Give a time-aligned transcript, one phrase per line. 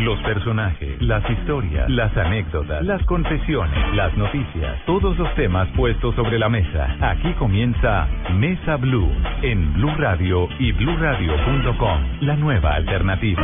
[0.00, 6.38] Los personajes, las historias, las anécdotas, las confesiones, las noticias, todos los temas puestos sobre
[6.38, 6.96] la mesa.
[7.00, 9.10] Aquí comienza Mesa Blue
[9.42, 13.42] en Blue Radio y bluradio.com, la nueva alternativa.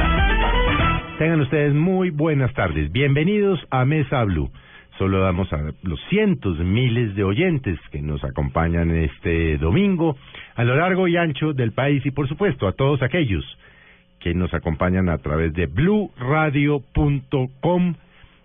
[1.18, 2.90] Tengan ustedes muy buenas tardes.
[2.90, 4.50] Bienvenidos a Mesa Blue.
[4.98, 10.16] Solo damos a los cientos, miles de oyentes que nos acompañan este domingo
[10.56, 13.44] a lo largo y ancho del país y por supuesto a todos aquellos
[14.28, 16.12] que nos acompañan a través de bluradio.com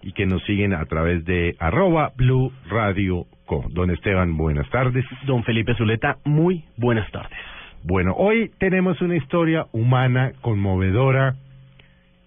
[0.01, 3.65] y que nos siguen a través de arroba bluradio.com.
[3.73, 5.03] Don Esteban, buenas tardes.
[5.25, 7.37] Don Felipe Zuleta, muy buenas tardes.
[7.83, 11.35] Bueno, hoy tenemos una historia humana, conmovedora,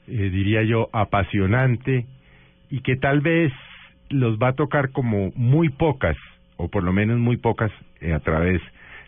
[0.07, 2.05] eh, diría yo, apasionante,
[2.69, 3.51] y que tal vez
[4.11, 6.19] los va a tocar como muy pocas,
[6.59, 8.61] o por lo menos muy pocas, eh, a través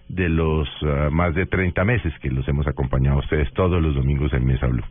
[0.08, 3.94] de los uh, más de 30 meses que los hemos acompañado a ustedes todos los
[3.94, 4.84] domingos en Mesa Blue.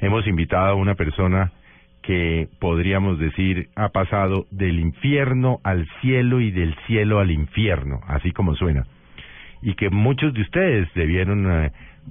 [0.00, 1.52] Hemos invitado a una persona
[2.02, 8.32] que podríamos decir ha pasado del infierno al cielo y del cielo al infierno, así
[8.32, 8.86] como suena.
[9.62, 11.70] Y que muchos de ustedes debieron uh,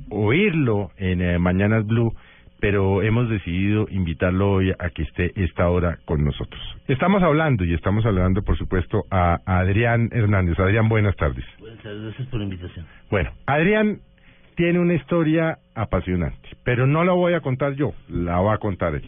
[0.09, 2.13] oírlo en uh, Mañanas Blue
[2.59, 6.61] pero hemos decidido invitarlo hoy a que esté esta hora con nosotros.
[6.87, 10.59] Estamos hablando y estamos hablando, por supuesto, a Adrián Hernández.
[10.59, 11.45] Adrián, buenas tardes.
[11.59, 12.85] Buenas tardes, gracias por la invitación.
[13.11, 13.99] Bueno, Adrián
[14.55, 18.95] tiene una historia apasionante, pero no la voy a contar yo, la va a contar
[18.95, 19.07] él.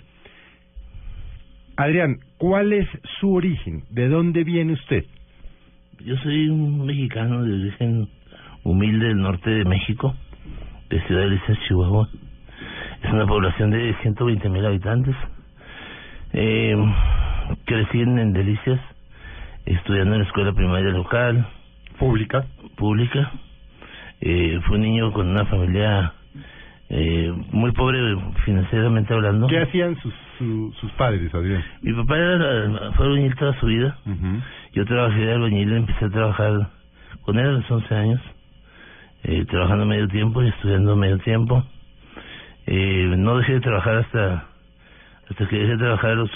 [1.76, 2.88] Adrián, ¿cuál es
[3.20, 3.84] su origen?
[3.90, 5.06] ¿De dónde viene usted?
[6.06, 8.10] Yo soy un mexicano de origen
[8.64, 10.14] humilde del norte de México,
[10.90, 12.10] de Ciudad de Chihuahua
[13.02, 15.16] es una población de 120 mil habitantes.
[16.34, 16.76] Eh,
[17.66, 18.80] crecí en, Delicias,
[19.66, 21.48] estudiando en la escuela primaria local.
[21.98, 22.46] ¿Pública?
[22.76, 23.32] Pública.
[24.22, 26.14] Eh, fue un niño con una familia
[26.90, 28.00] eh, muy pobre
[28.46, 29.48] financieramente hablando.
[29.48, 30.14] ¿Qué hacían sus,
[30.80, 31.64] sus padres, Adrián?
[31.82, 33.98] Mi papá era, fue albañil toda su vida.
[34.74, 36.70] Yo trabajé de albañil, empecé a trabajar
[37.22, 38.22] con él a los 11 años,
[39.24, 41.64] eh, trabajando medio tiempo y estudiando medio tiempo.
[42.68, 44.46] Eh, no dejé de trabajar hasta
[45.30, 46.32] hasta que dejé de trabajar a los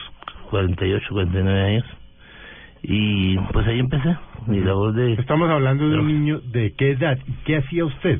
[0.49, 1.85] 48, 49 años.
[2.83, 5.13] Y pues ahí empecé mi labor de...
[5.13, 8.19] Estamos hablando de un niño de qué edad y qué hacía usted.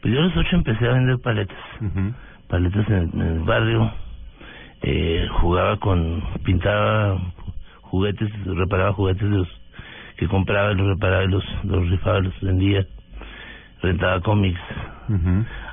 [0.00, 1.58] Pues yo a los 8 empecé a vender paletas.
[2.48, 3.90] Paletas en, el barrio.
[4.82, 6.22] Eh, jugaba con...
[6.44, 7.18] Pintaba
[7.82, 9.48] juguetes, reparaba juguetes de los
[10.18, 12.86] que compraba, los reparaba, los, los rifaba, los vendía.
[13.82, 14.60] Rentaba cómics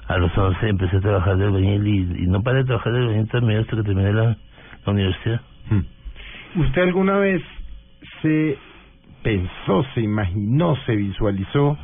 [0.08, 3.28] a los 11 empecé a trabajar de albañil y, no paré de trabajar de albañil
[3.28, 4.38] también hasta que terminé la,
[4.86, 5.42] universidad.
[5.70, 6.62] Hmm.
[6.62, 7.42] ¿Usted alguna vez
[8.22, 8.58] se
[9.22, 11.78] pensó, se imaginó, se visualizó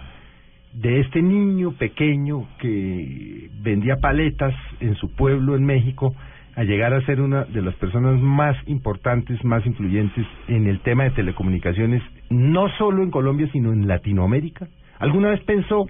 [0.71, 6.15] de este niño pequeño que vendía paletas en su pueblo en México
[6.55, 11.03] a llegar a ser una de las personas más importantes, más influyentes en el tema
[11.03, 14.67] de telecomunicaciones, no solo en Colombia, sino en Latinoamérica?
[14.99, 15.87] ¿Alguna vez pensó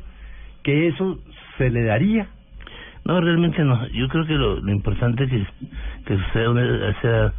[0.63, 1.19] que eso
[1.57, 2.27] se le daría?
[3.05, 3.85] No, realmente no.
[3.87, 5.45] Yo creo que lo, lo importante que,
[6.05, 7.33] que sucede a edad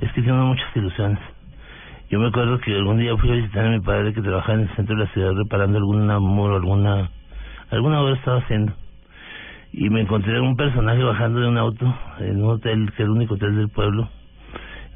[0.00, 1.18] es que tiene muchas ilusiones.
[2.10, 4.60] Yo me acuerdo que algún día fui a visitar a mi padre que trabajaba en
[4.60, 7.10] el centro de la ciudad reparando alguna muro, alguna
[7.70, 8.72] alguna obra estaba haciendo.
[9.72, 13.10] Y me encontré un personaje bajando de un auto en un hotel, que es el
[13.10, 14.08] único hotel del pueblo,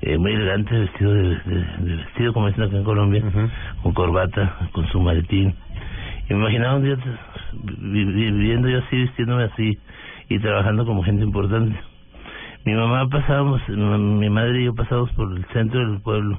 [0.01, 3.23] eh, muy elegante, vestido de, de, vestido como dicen acá en Colombia,
[3.83, 5.55] con corbata, con su maletín.
[6.29, 6.97] Y me imaginaba un día
[7.53, 9.79] viviendo yo así, vistiéndome así
[10.29, 11.79] y trabajando como gente importante.
[12.65, 16.39] Mi mamá pasábamos, mi madre y yo pasábamos por el centro del pueblo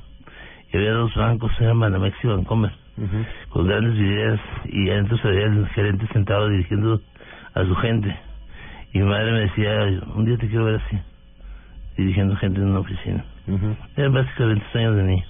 [0.72, 2.72] y había dos bancos, era Manamex y Bancomer,
[3.50, 7.02] con grandes ideas y adentro se veía el gerente sentado dirigiendo
[7.54, 8.16] a su gente.
[8.94, 10.98] Y mi madre me decía, un día te quiero ver así,
[11.98, 13.26] dirigiendo gente en una oficina.
[13.98, 15.26] Eran básicamente años de niño.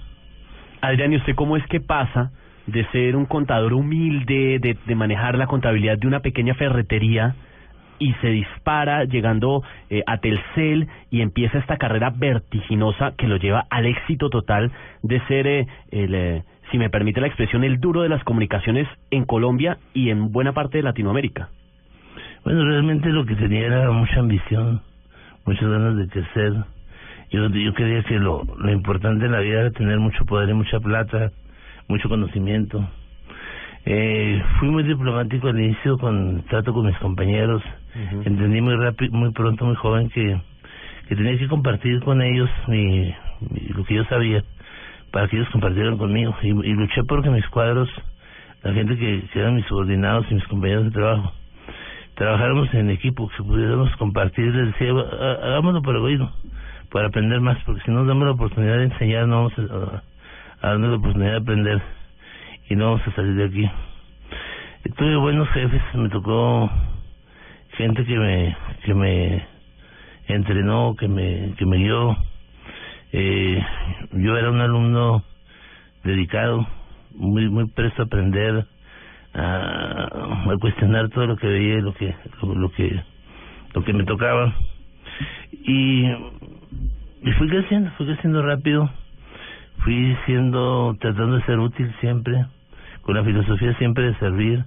[0.82, 2.32] Adrián, ¿y usted cómo es que pasa
[2.68, 7.36] de ser un contador humilde, de, manejar la contabilidad de una pequeña ferretería
[8.00, 13.66] y se dispara llegando eh, a Telcel y empieza esta carrera vertiginosa que lo lleva
[13.70, 14.72] al éxito total
[15.04, 18.88] de ser eh, el eh, si me permite la expresión el duro de las comunicaciones
[19.12, 21.50] en Colombia y en buena parte de Latinoamérica.
[22.44, 24.82] Bueno, realmente lo que tenía era mucha ambición,
[25.46, 26.54] muchas ganas de crecer.
[27.30, 30.54] Yo, yo quería que lo, lo importante en la vida era tener mucho poder y
[30.54, 31.32] mucha plata,
[31.88, 32.88] mucho conocimiento.
[33.86, 37.62] Eh, fui muy diplomático al inicio con trato con mis compañeros.
[38.26, 40.40] Entendí muy rápido, muy pronto, muy joven que,
[41.08, 43.14] que tenía que compartir con ellos mi,
[43.76, 44.44] lo que yo sabía
[45.14, 47.88] para que ellos compartieran conmigo y, y luché porque mis cuadros,
[48.64, 51.32] la gente que, eran mis subordinados y mis compañeros de trabajo,
[52.16, 56.32] trabajáramos en equipo, que pudiéramos compartir, les decía, hagámoslo por egoísmo,
[56.92, 60.02] para aprender más, porque si no damos la oportunidad de enseñar, no vamos a,
[60.64, 61.82] a darnos la oportunidad de aprender
[62.70, 63.70] y no vamos a salir de aquí.
[64.96, 66.72] tuve buenos jefes, me tocó
[67.74, 68.56] gente que me
[68.86, 69.46] que me
[70.28, 72.16] entrenó, que me que me guió.
[73.12, 73.62] Eh,
[74.14, 75.24] yo era un alumno
[76.06, 76.66] dedicado,
[77.14, 78.66] muy muy presto a aprender,
[79.34, 80.10] a,
[80.62, 83.04] cuestionar todo lo que veía, lo que lo, que
[83.74, 84.56] lo que me tocaba
[85.52, 88.90] y, y fui creciendo, fui creciendo rápido,
[89.84, 92.46] fui siendo tratando de ser útil siempre,
[93.02, 94.66] con la filosofía siempre de servir,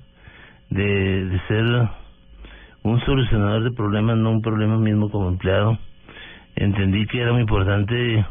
[0.71, 1.89] de, de ser
[2.83, 5.79] un solucionador de problemas, no un problema mismo como empleado.
[6.55, 8.25] Entendí que era muy importante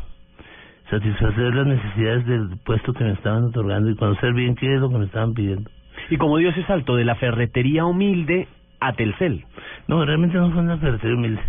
[0.89, 4.89] satisfacer las necesidades del puesto que me estaban otorgando y conocer bien qué es lo
[4.89, 5.69] que me estaban pidiendo.
[6.09, 8.47] ¿Y cómo dio ese salto de la ferretería humilde
[8.79, 9.43] a Telcel?
[9.87, 11.41] No, realmente no fue una ferretería humilde.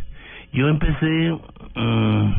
[0.52, 1.38] Yo empecé
[1.74, 2.32] mm,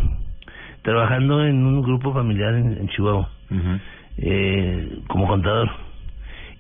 [0.87, 3.29] trabajando en un grupo familiar en, Chihuahua,
[4.19, 5.69] eh, como contador.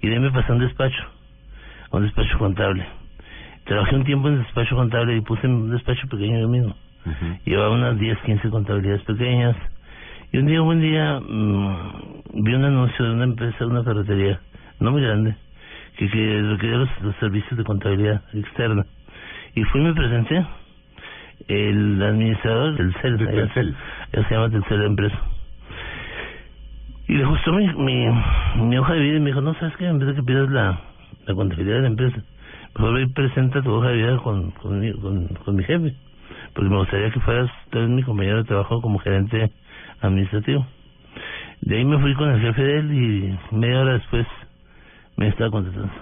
[0.01, 1.01] Y de ahí me pasé a un despacho,
[1.89, 2.85] a un despacho contable.
[3.63, 6.75] Trabajé un tiempo en el despacho contable y puse un despacho pequeño yo mismo.
[7.45, 9.55] Llevaba unas 10, 15 contabilidades pequeñas.
[10.33, 13.83] Y un día, un buen día, mm, vi un anuncio de una empresa, de una
[13.83, 14.41] ferretería,
[14.81, 15.37] no muy grande,
[15.95, 18.85] que, que requería los, los servicios de contabilidad externa.
[19.55, 20.45] Y fui y me presenté.
[21.47, 22.93] El administrador del
[23.53, 23.75] CEL,
[24.11, 25.17] se llama Telcel la empresa.
[27.07, 29.85] Y le gustó mi, mi, hoja de vida y me dijo, no, ¿sabes qué?
[29.85, 30.79] En vez de que pidas la,
[31.25, 32.17] la contabilidad de la empresa,
[32.75, 35.95] mejor y presenta tu hoja de vida con, con, mi, con, mi jefe.
[36.53, 39.51] Porque me gustaría que fueras también mi compañero de trabajo como gerente
[40.01, 40.65] administrativo.
[41.61, 44.27] De ahí me fui con el jefe de él y media hora después
[45.15, 45.93] me estaba contratando.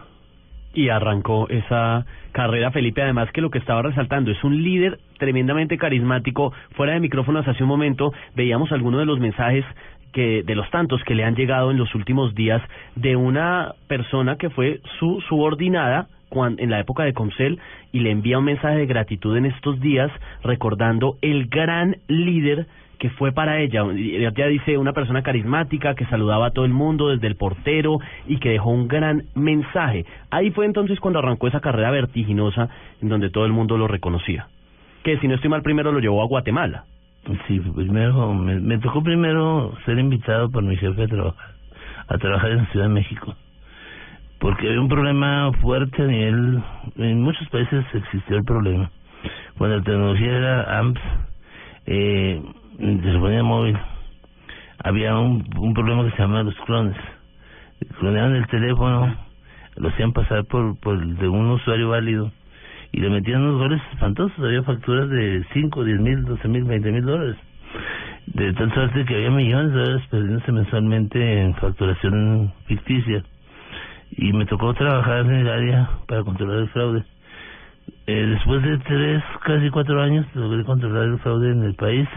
[0.76, 5.78] Y arrancó esa carrera, Felipe, además que lo que estaba resaltando es un líder tremendamente
[5.78, 6.54] carismático.
[6.76, 9.66] Fuera de micrófonos hace un momento veíamos algunos de los mensajes
[10.12, 12.62] que de los tantos que le han llegado en los últimos días
[12.96, 16.08] de una persona que fue su subordinada
[16.58, 17.60] en la época de Comcel
[17.94, 20.12] y le envía un mensaje de gratitud en estos días
[20.44, 22.68] recordando el gran líder
[22.98, 23.84] que fue para ella.
[23.94, 28.38] Ella dice una persona carismática que saludaba a todo el mundo desde el portero y
[28.38, 30.06] que dejó un gran mensaje.
[30.32, 32.70] Ahí fue entonces cuando arrancó esa carrera vertiginosa
[33.02, 34.48] en donde todo el mundo lo reconocía.
[35.04, 36.86] Que si no estoy mal primero lo llevó a Guatemala.
[37.48, 41.50] Sí, primero me, me tocó primero ser invitado por mi jefe a trabajar,
[42.08, 43.36] a trabajar en Ciudad de México
[44.40, 46.62] porque había un problema fuerte a nivel,
[46.98, 48.92] en muchos países existió el problema.
[49.58, 51.02] Cuando la tecnología era AMPS,
[51.88, 52.42] eh,
[52.78, 53.78] telefonía móvil,
[54.84, 56.98] había un, un problema que se llamaba los clones.
[58.00, 59.16] Cloneaban el teléfono,
[59.78, 62.32] lo hacían pasar por, por de un usuario válido
[62.92, 64.38] y le metían unos goles espantosos.
[64.40, 67.36] Había facturas de 5, 10 mil, 12 mil, 20 mil dólares.
[68.28, 73.24] De tal suerte que había millones de dólares perdiéndose mensualmente en facturación ficticia
[74.12, 77.04] y me tocó trabajar en el área para controlar el fraude.
[78.08, 82.08] Eh, después de tres, casi cuatro años, logré controlar el fraude en el país.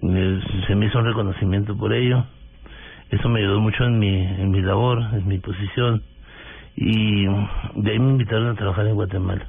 [0.00, 2.24] Se me hizo un reconocimiento por ello.
[3.10, 6.02] Eso me ayudó mucho en mi, en mi labor, en mi posición.
[6.76, 9.46] Y de ahí me invitaron a trabajar en Guatemala.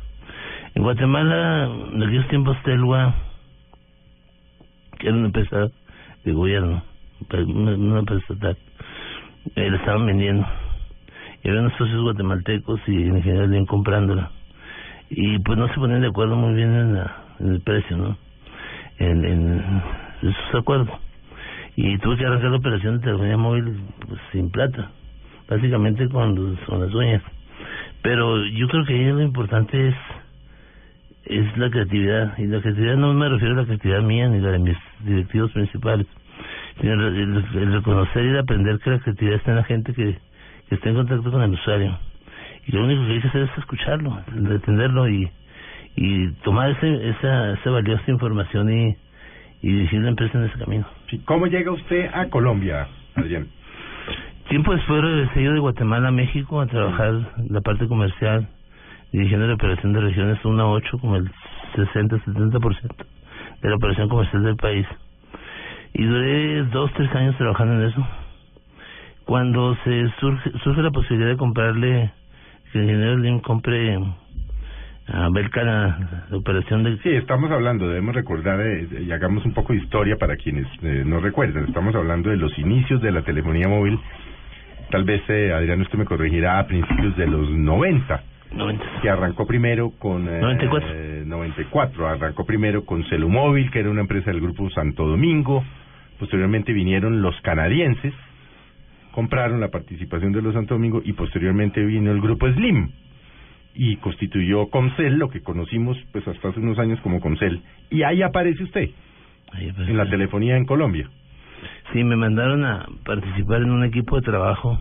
[0.75, 3.15] En Guatemala, en aquellos tiempos, Telua,
[4.99, 5.69] que era una empresa
[6.25, 6.83] de gobierno,
[7.31, 8.57] una, empresa estatal,
[9.55, 10.45] eh, le estaban vendiendo
[11.43, 14.31] y había unos socios guatemaltecos y en general bien comprándola.
[15.09, 18.17] Y pues no se ponían de acuerdo muy bien en, la, en el precio, ¿no?
[18.97, 19.81] En
[20.29, 20.99] esos acuerdos.
[21.75, 24.91] Y tuve que arrancar la operación de telefonía móvil pues, sin plata,
[25.49, 27.23] básicamente con, con las uñas.
[28.01, 29.95] Pero yo creo que ahí lo importante es
[31.25, 32.37] es la creatividad.
[32.37, 35.51] Y la creatividad no me refiero a la creatividad mía ni la de mis directivos
[35.51, 36.05] principales,
[36.81, 40.17] sino el, reconocer y el aprender que la creatividad está en la gente que
[40.69, 41.97] que esté en contacto con el usuario.
[42.65, 45.29] Y lo único que hay que hacer es escucharlo, entenderlo y,
[45.95, 48.95] y tomar ese, esa, esa valiosa información y,
[49.63, 50.85] y dirigir la empresa en ese camino.
[51.25, 53.47] ¿Cómo llega usted a Colombia, Adrián?
[54.49, 57.13] Tiempo después regresé yo de Guatemala a México a trabajar
[57.49, 58.47] la parte comercial,
[59.11, 61.31] dirigiendo la operación de regiones 1 a 8 como el
[61.75, 63.05] 60-70%
[63.61, 64.85] de la operación comercial del país.
[65.93, 68.05] Y duré dos, tres años trabajando en eso
[69.25, 72.11] cuando se surge, surge la posibilidad de comprarle,
[72.71, 73.97] que el ingeniero Lim compre
[75.07, 76.97] a Belka la, operación de...
[76.99, 81.03] Sí, estamos hablando, debemos recordar eh, y hagamos un poco de historia para quienes eh,
[81.05, 81.65] no recuerdan.
[81.65, 83.99] Estamos hablando de los inicios de la telefonía móvil.
[84.91, 88.23] Tal vez, eh, Adrián, usted me corregirá a principios de los 90.
[88.53, 88.85] 90.
[89.01, 90.27] que arrancó primero con...
[90.29, 91.25] eh, 94.
[91.25, 95.63] 94, arrancó primero con Celumóvil, que era una empresa del grupo Santo Domingo,
[96.19, 98.13] posteriormente vinieron los canadienses,
[99.11, 102.91] compraron la participación de los Santo Domingo y posteriormente vino el grupo Slim
[103.75, 107.61] y constituyó Comcel, lo que conocimos pues hasta hace unos años como Comcel.
[107.89, 108.89] Y ahí aparece usted,
[109.51, 109.91] Ahí aparece.
[109.91, 111.09] en la telefonía en Colombia.
[111.93, 114.79] Sí, me mandaron a participar en un equipo de trabajo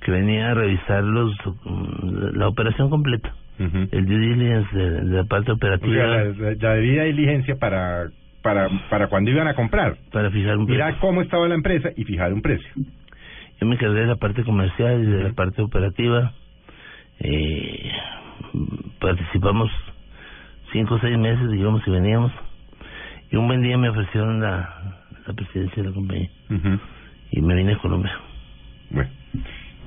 [0.00, 1.32] que venía a revisar los
[1.64, 6.24] mm, la operación completa, el due diligence de, de la parte O operativa sea,
[6.60, 8.08] la, debida diligencia para,
[8.42, 9.96] para, para cuando iban a comprar.
[10.10, 10.84] para fijar un precio.
[10.84, 12.68] Mirar cómo estaba la empresa y fijar un precio.
[13.60, 16.32] Yo me encargué de la parte comercial y de la parte operativa.
[17.20, 17.90] Eh,
[19.00, 19.70] participamos
[20.72, 22.32] cinco o seis meses, digamos, y veníamos.
[23.30, 26.30] Y un buen día me ofrecieron la, la presidencia de la compañía
[27.30, 28.12] y me vine a Colombia.
[28.90, 29.10] Bueno,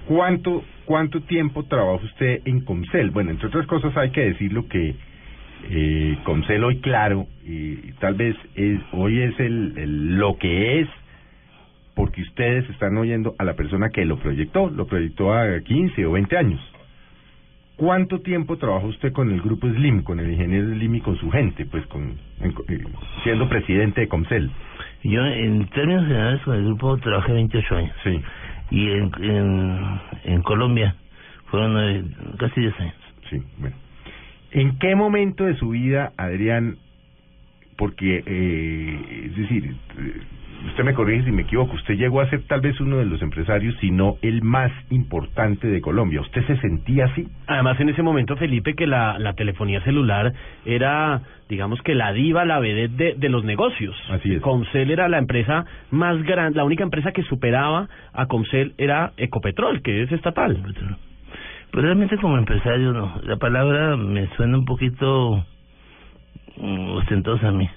[0.08, 3.12] ¿cuánto, ¿cuánto tiempo trabaja usted en Comcel?
[3.12, 4.96] Bueno, entre otras cosas hay que decirlo que
[5.70, 10.88] eh, Comcel hoy, claro, y tal vez es, hoy es el, el- lo que es
[11.94, 16.12] porque ustedes están oyendo a la persona que lo proyectó, lo proyectó a 15 o
[16.14, 16.60] 20 años.
[17.78, 21.30] ¿Cuánto tiempo trabaja usted con el grupo Slim, con el ingeniero Slim y con su
[21.30, 22.84] gente, pues con eh,
[23.24, 24.50] siendo presidente de Comcel?
[25.04, 27.96] Yo, en términos generales, con el grupo trabajé 28 años.
[28.04, 28.22] Sí.
[28.72, 30.96] Y en, en, en Colombia
[31.52, 32.96] fueron casi 10 años.
[33.30, 33.76] Sí, bueno.
[34.52, 36.78] ¿En qué momento de su vida, Adrián,
[37.78, 40.22] porque, eh, es decir, eh,
[40.66, 43.22] usted me corrige si me equivoco, usted llegó a ser tal vez uno de los
[43.22, 46.22] empresarios, si no el más importante de Colombia.
[46.22, 47.28] ¿Usted se sentía así?
[47.48, 50.34] Además, en ese momento, Felipe, que la, la telefonía celular
[50.66, 53.96] era, digamos que la diva, la vedette de, de los negocios.
[54.10, 54.42] Así es.
[54.42, 59.82] Comcel era la empresa más grande, la única empresa que superaba a Comcel era Ecopetrol,
[59.82, 60.58] que es estatal.
[61.72, 63.20] Pues realmente como empresario, no.
[63.24, 65.46] La palabra me suena un poquito
[66.62, 67.70] ostentosa a mí.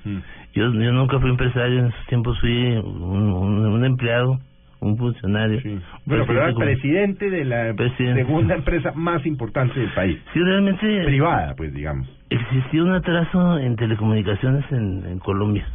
[0.55, 4.39] Yo, yo nunca fui empresario, en esos tiempos fui un, un, un empleado,
[4.81, 5.61] un funcionario.
[5.61, 5.79] Sí.
[6.07, 8.25] Bueno, pero era el presidente de la Presidente.
[8.25, 10.19] segunda empresa más importante del país.
[10.33, 12.09] Sí, realmente Privada, pues, digamos.
[12.31, 15.67] existía un atraso en telecomunicaciones en, en Colombia.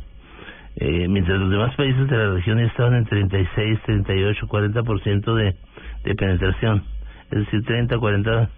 [0.75, 5.55] Eh, mientras los demás países de la región estaban en 36, 38, 40% de,
[6.03, 6.83] de penetración.
[7.29, 8.49] Es decir, 30, 40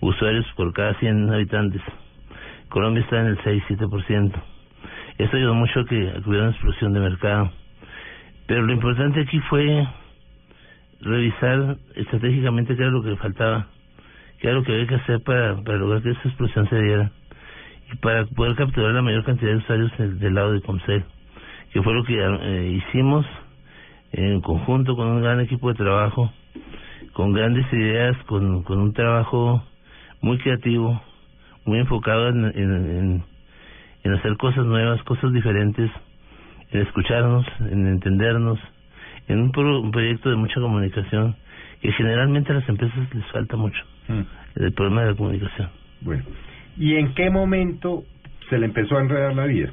[0.00, 1.80] usuarios por cada 100 habitantes.
[2.72, 4.32] Colombia está en el 6, 7%.
[5.18, 7.52] Esto ayudó mucho a que hubiera una explosión de mercado.
[8.46, 9.86] Pero lo importante aquí fue
[11.02, 13.66] revisar estratégicamente qué era lo que faltaba,
[14.40, 17.12] qué era lo que había que hacer para, para lograr que esa explosión se diera
[17.92, 21.04] y para poder capturar la mayor cantidad de usuarios del, del lado de Comcel,
[21.74, 23.26] que fue lo que eh, hicimos
[24.12, 26.32] en conjunto con un gran equipo de trabajo,
[27.12, 29.62] con grandes ideas, con, con un trabajo
[30.22, 31.02] muy creativo,
[31.64, 32.44] muy enfocado en,
[34.04, 35.90] en, hacer cosas nuevas, cosas diferentes,
[36.72, 38.58] en escucharnos, en entendernos,
[39.28, 41.36] en un, pro- un proyecto de mucha comunicación
[41.80, 43.82] que generalmente a las empresas les falta mucho,
[44.56, 45.68] el problema de la comunicación.
[46.00, 46.24] Bueno,
[46.76, 48.04] ¿y en qué momento
[48.48, 49.70] se le empezó a enredar la vida?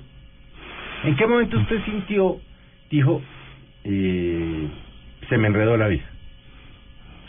[1.04, 2.38] ¿En qué momento usted sintió,
[2.92, 3.22] dijo,
[3.84, 4.68] eh,
[5.30, 6.04] se me enredó la vida?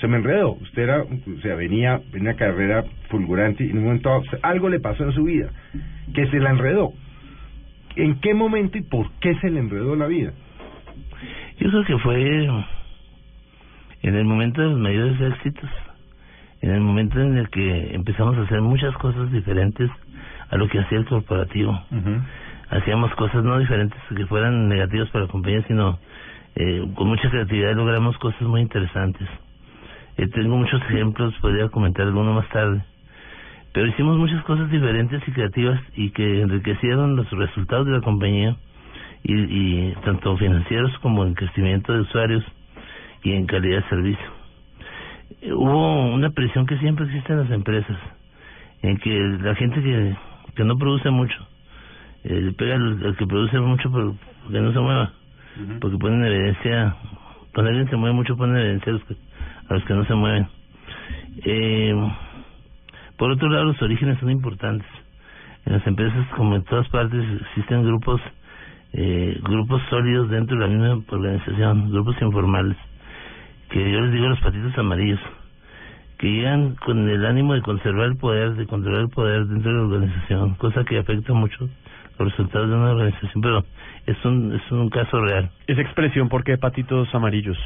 [0.01, 0.53] Se me enredó.
[0.53, 4.69] Usted era, o sea, venía en una carrera fulgurante y en un momento dado, algo
[4.69, 5.51] le pasó en su vida,
[6.15, 6.93] que se la enredó.
[7.97, 10.33] ¿En qué momento y por qué se le enredó la vida?
[11.59, 12.45] Yo creo que fue
[14.03, 15.69] en el momento de los mayores éxitos,
[16.63, 19.91] en el momento en el que empezamos a hacer muchas cosas diferentes
[20.49, 21.79] a lo que hacía el corporativo.
[22.71, 25.99] Hacíamos cosas no diferentes que fueran negativas para la compañía, sino
[26.55, 29.29] eh, con mucha creatividad logramos cosas muy interesantes.
[30.21, 32.85] Eh, tengo muchos ejemplos, podría comentar alguno más tarde.
[33.73, 38.55] Pero hicimos muchas cosas diferentes y creativas y que enriquecieron los resultados de la compañía
[39.23, 42.45] y, y tanto financieros como en crecimiento de usuarios
[43.23, 44.27] y en calidad de servicio.
[45.41, 47.97] Eh, Hubo una presión que siempre existe en las empresas,
[48.83, 50.17] en que la gente que,
[50.55, 51.37] que no produce mucho,
[52.25, 54.15] eh, le pega al, al que produce mucho pero
[54.51, 55.13] que no se mueva,
[55.81, 56.95] porque ponen evidencia,
[57.55, 59.30] cuando alguien se mueve mucho ponen evidencia a los que,
[59.71, 60.47] a los que no se mueven.
[61.45, 61.95] Eh,
[63.17, 64.87] por otro lado, los orígenes son importantes.
[65.65, 68.21] En las empresas, como en todas partes, existen grupos
[68.93, 72.77] eh, grupos sólidos dentro de la misma organización, grupos informales,
[73.69, 75.21] que yo les digo los patitos amarillos,
[76.19, 79.77] que llegan con el ánimo de conservar el poder, de controlar el poder dentro de
[79.77, 81.69] la organización, cosa que afecta mucho
[82.19, 83.65] los resultados de una organización, pero
[84.07, 85.51] es un, es un caso real.
[85.69, 87.59] Esa expresión, ¿por qué patitos amarillos?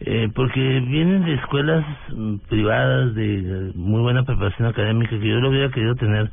[0.00, 1.84] Eh, porque vienen de escuelas
[2.14, 6.30] mm, privadas de eh, muy buena preparación académica que yo lo hubiera querido tener,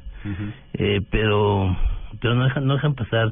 [0.73, 1.75] eh, pero
[2.19, 3.31] pero no dejan no dejan pasar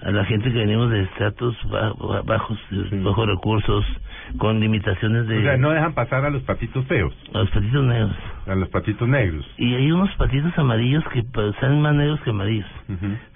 [0.00, 2.58] a la gente que venimos de estratos ba- ba- bajos,
[3.04, 3.84] bajos recursos,
[4.38, 7.84] con limitaciones de O sea, no dejan pasar a los patitos feos, a los patitos
[7.84, 8.16] negros.
[8.46, 9.46] a los patitos negros.
[9.58, 11.22] Y hay unos patitos amarillos que
[11.60, 12.66] salen más negros que amarillos.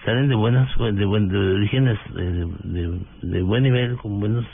[0.05, 4.47] Salen de buenas, de, buen, de orígenes, de, de, de buen nivel, con buenos,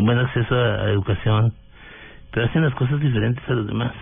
[0.00, 1.52] buen acceso a, a educación,
[2.30, 3.92] pero hacen las cosas diferentes a los demás.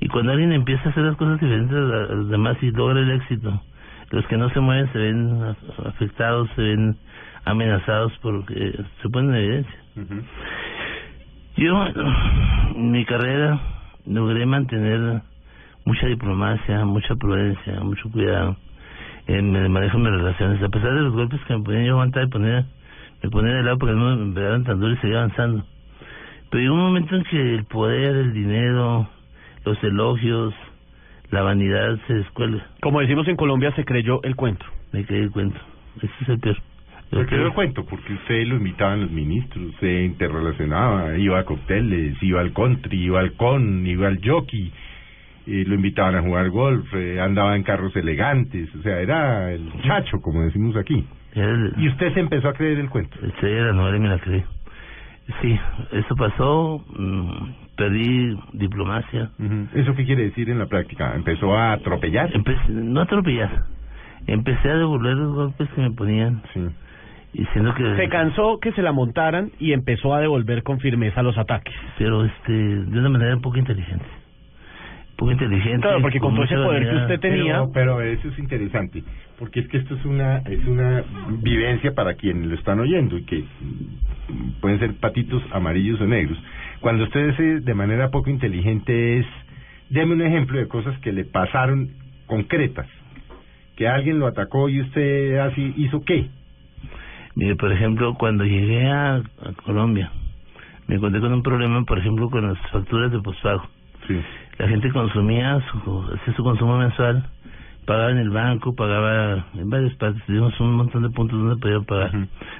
[0.00, 3.10] Y cuando alguien empieza a hacer las cosas diferentes a, los demás y logra el
[3.12, 3.60] éxito,
[4.10, 6.96] los que no se mueven se ven afectados, se ven
[7.44, 9.78] amenazados porque se ponen en evidencia.
[9.96, 10.22] Ujú.
[11.56, 11.86] Yo,
[12.74, 13.60] en mi carrera,
[14.06, 15.22] logré mantener
[15.84, 18.56] mucha diplomacia, mucha prudencia, mucho cuidado
[19.26, 21.92] en el manejo de mis relaciones, a pesar de los golpes que me ponían yo
[21.92, 22.64] aguantar y poner,
[23.24, 25.64] me ponía de lado porque no me pegaban tan duro y seguía avanzando.
[26.50, 29.08] Pero llegó un momento en que el poder, el dinero,
[29.64, 30.54] los elogios,
[31.30, 32.66] la vanidad se descuelga.
[32.82, 34.66] Como decimos en Colombia, se creyó el cuento.
[34.92, 35.58] Me quedé el cuento.
[35.96, 36.56] Ese es el peor.
[37.10, 42.20] Se quedó el cuento, porque usted lo invitaban los ministros, se interrelacionaba, iba a cócteles,
[42.22, 44.70] iba al country, iba al con, iba al jockey,
[45.46, 49.70] eh, lo invitaban a jugar golf, eh, andaba en carros elegantes, o sea, era el
[49.82, 51.06] chacho, como decimos aquí.
[51.34, 53.16] El- Y usted se empezó a creer el cuento.
[53.20, 54.42] De la novela y me la creí.
[55.40, 55.58] Sí,
[55.92, 59.68] eso pasó, mm, perdí diplomacia, Ujú.
[59.74, 61.14] ¿Eso qué quiere decir en la práctica?
[61.16, 62.30] ¿Empezó a atropellar?
[62.34, 63.64] empecé, no atropellar,
[64.26, 66.60] empecé a devolver los golpes que me ponían, Sí.
[67.32, 67.96] diciendo que...
[67.96, 71.74] Se cansó que se la montaran y empezó a devolver con firmeza los ataques.
[71.98, 74.04] Pero este, de una manera un poco inteligente.
[75.16, 75.80] Poco inteligente.
[75.80, 77.66] Claro, porque con todo ese poder que usted tenía...
[77.72, 79.04] Pero, pero eso es interesante,
[79.38, 81.04] porque es que esto es una es una
[81.40, 83.44] vivencia para quienes lo están oyendo y que
[84.60, 86.36] pueden ser patitos amarillos o negros.
[86.80, 89.26] Cuando usted dice de manera poco inteligente es,
[89.88, 91.90] deme un ejemplo de cosas que le pasaron
[92.26, 92.88] concretas,
[93.76, 96.26] que alguien lo atacó y usted así hizo qué.
[97.36, 100.10] Mire, por ejemplo, cuando llegué a, a Colombia,
[100.86, 103.66] me encontré con un problema, por ejemplo, con las facturas de postpago.
[104.06, 104.20] Sí.
[104.58, 107.24] La gente consumía, su, hacía su consumo mensual,
[107.86, 111.80] pagaba en el banco, pagaba en varias partes, teníamos un montón de puntos donde podía
[111.80, 112.12] pagar.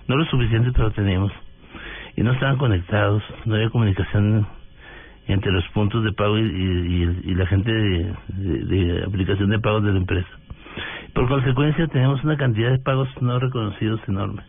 [0.09, 1.33] No lo suficiente, pero teníamos.
[2.17, 4.47] Y no estaban conectados, no había comunicación
[5.27, 9.59] entre los puntos de pago y, y, y la gente de, de, de aplicación de
[9.59, 10.29] pagos de la empresa.
[11.15, 14.43] Por consecuencia, teníamos una cantidad de pagos no reconocidos enorme.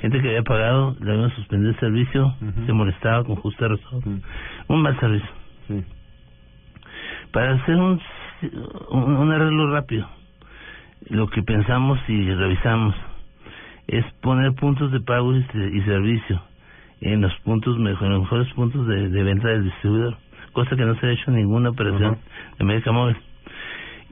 [0.00, 4.22] Gente que había pagado, le habían suspendido el servicio, se molestaba con justa razón.
[4.68, 5.28] Un mal servicio.
[5.68, 5.84] Sí.
[7.32, 8.00] Para hacer un,
[8.90, 10.06] un, un arreglo rápido,
[11.08, 12.94] lo que pensamos y revisamos
[13.86, 16.42] es poner puntos de pago y, y servicio
[17.00, 20.16] en los puntos mejor, en los mejores puntos de, de venta del distribuidor,
[20.52, 22.18] cosa que no se ha hecho en ninguna operación
[22.58, 23.16] de América Móvil.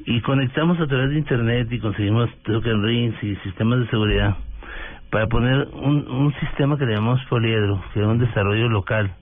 [0.07, 4.37] Y conectamos a través de internet y conseguimos token rings y sistemas de seguridad
[5.11, 9.13] para poner un, un sistema que le llamamos poliedro, que era un desarrollo local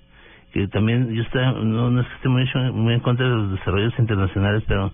[0.57, 3.53] que también yo está, no, no es que esté muy, muy en contra de los
[3.53, 4.91] desarrollos internacionales, pero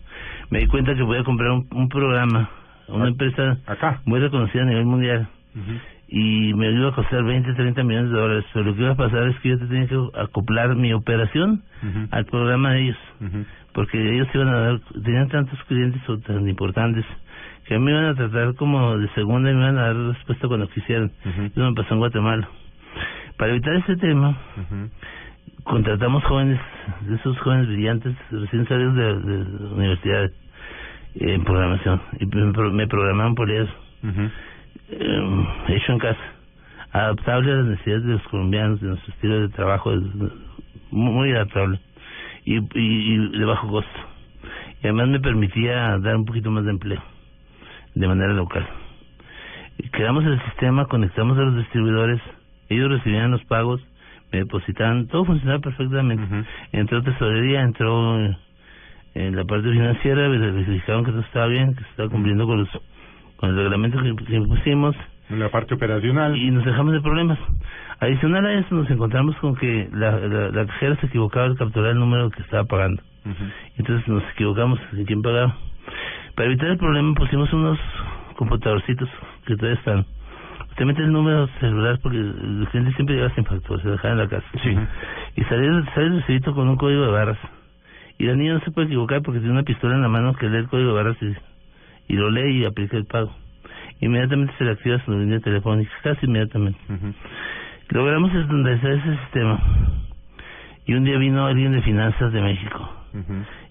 [0.51, 2.51] me di cuenta que voy a comprar un, un programa,
[2.89, 4.01] una Ah, empresa Acá.
[4.05, 5.29] muy reconocida a nivel mundial,
[6.09, 8.97] y me iba a costar 20, 30 millones de dólares, pero lo que iba a
[8.97, 11.63] pasar es que yo te tenía que acoplar mi operación
[12.11, 12.99] al programa de ellos,
[13.73, 17.05] porque ellos iban a dar, tenían tantos clientes o tan importantes,
[17.67, 20.69] que me iban a tratar como de segunda y me iban a dar respuesta cuando
[20.71, 21.13] quisieran.
[21.25, 22.49] Eso me pasó en Guatemala.
[23.39, 24.37] Para evitar ese tema.
[25.65, 26.61] Contratamos jóvenes,
[27.03, 30.31] de esos jóvenes brillantes, recién salidos de, de la universidad eh,
[31.15, 33.73] en programación, y me, pro- me programaban por eso,
[34.89, 36.21] eh, hecho en casa,
[36.93, 40.01] adaptable a las necesidades de los colombianos, de nuestro estilo de trabajo, es
[40.91, 41.81] muy, adaptable,
[42.45, 44.01] y, y, y de bajo costo.
[44.83, 47.01] Y además me permitía dar un poquito más de empleo,
[47.95, 48.67] de manera local.
[49.93, 52.21] Creamos el sistema, conectamos a los distribuidores,
[52.69, 53.81] ellos recibían los pagos,
[54.33, 56.25] me depositaban, todo funcionaba perfectamente.
[56.25, 56.45] Ujú.
[56.73, 58.37] Entró tesorería, entró eh,
[59.15, 62.69] en la parte financiera, verificaron que todo estaba bien, que se estaba cumpliendo con los
[63.37, 64.95] con el reglamento que, que pusimos
[65.29, 66.37] En la parte operacional.
[66.37, 67.39] y nos dejamos de problemas.
[67.99, 71.91] Adicional a eso nos encontramos con que la, la, la cajera se equivocaba al capturar
[71.91, 73.03] el número que estaba pagando.
[73.77, 75.57] Entonces nos equivocamos en quién pagaba.
[76.37, 77.79] Para evitar el problema pusimos unos
[78.37, 79.09] computadorcitos
[79.47, 80.07] que todavía están.
[80.73, 84.19] Usted mete el número celular porque el cliente siempre llega sin factura, se dejaba en
[84.19, 84.47] la casa.
[84.63, 84.77] Sí.
[85.37, 87.39] Y sale, sale el recibito con un código de barras.
[88.19, 90.49] Y la niña no se puede equivocar porque tiene una pistola en la mano que
[90.49, 93.35] lee el código de barras y, y lo lee y aplica el pago.
[94.01, 96.81] Inmediatamente se le activa su línea telefónica, casi inmediatamente.
[96.89, 97.15] Ujú.
[97.91, 99.61] Logramos estandarizar ese sistema.
[100.87, 102.91] Y un día vino alguien de finanzas de México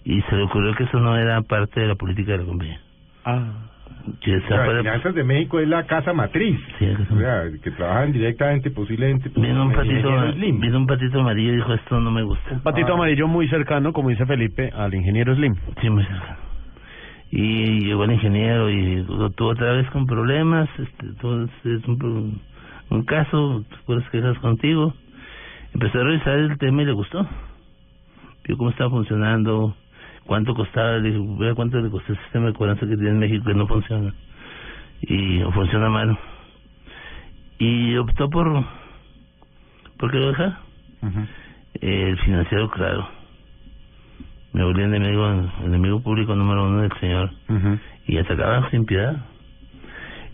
[0.04, 2.80] y se le ocurrió que eso no era parte de la política de la compañía.
[3.24, 3.71] Ah.
[4.20, 6.58] Que fuera- Finanzas de México es la casa matriz.
[6.78, 9.28] Sí, la casa O sea, que trabajan directamente, posiblemente.
[9.34, 12.60] Vino un patito, vino un patito amarillo y dijo esto no me gusta.
[12.62, 12.94] Patito Ah.
[12.94, 15.54] amarillo muy cercano, como dice Felipe, al ingeniero Slim.
[15.80, 16.36] Sí, muy cerca.
[17.30, 21.88] Y llegó el ingeniero y lo tuvo otra vez con problemas, este, todo es es
[21.88, 22.40] un,
[22.90, 24.92] un caso, puras quejas contigo.
[25.72, 27.26] Empezó a revisar el tema y le gustó.
[28.46, 29.74] Vio cómo estaba funcionando,
[30.26, 33.18] cuánto costaba, le dijo, vea cuánto le costó el sistema de cobranza que tiene en
[33.18, 34.14] México que no funciona.
[35.02, 36.18] Y o funciona mal.
[37.58, 38.64] Y optó por,
[39.98, 40.60] por que lo dejara.
[41.80, 43.08] El financiero, claro.
[44.52, 45.26] Me volví enemigo,
[45.64, 47.30] enemigo público número uno del señor
[48.06, 49.16] y atacaba sin piedad.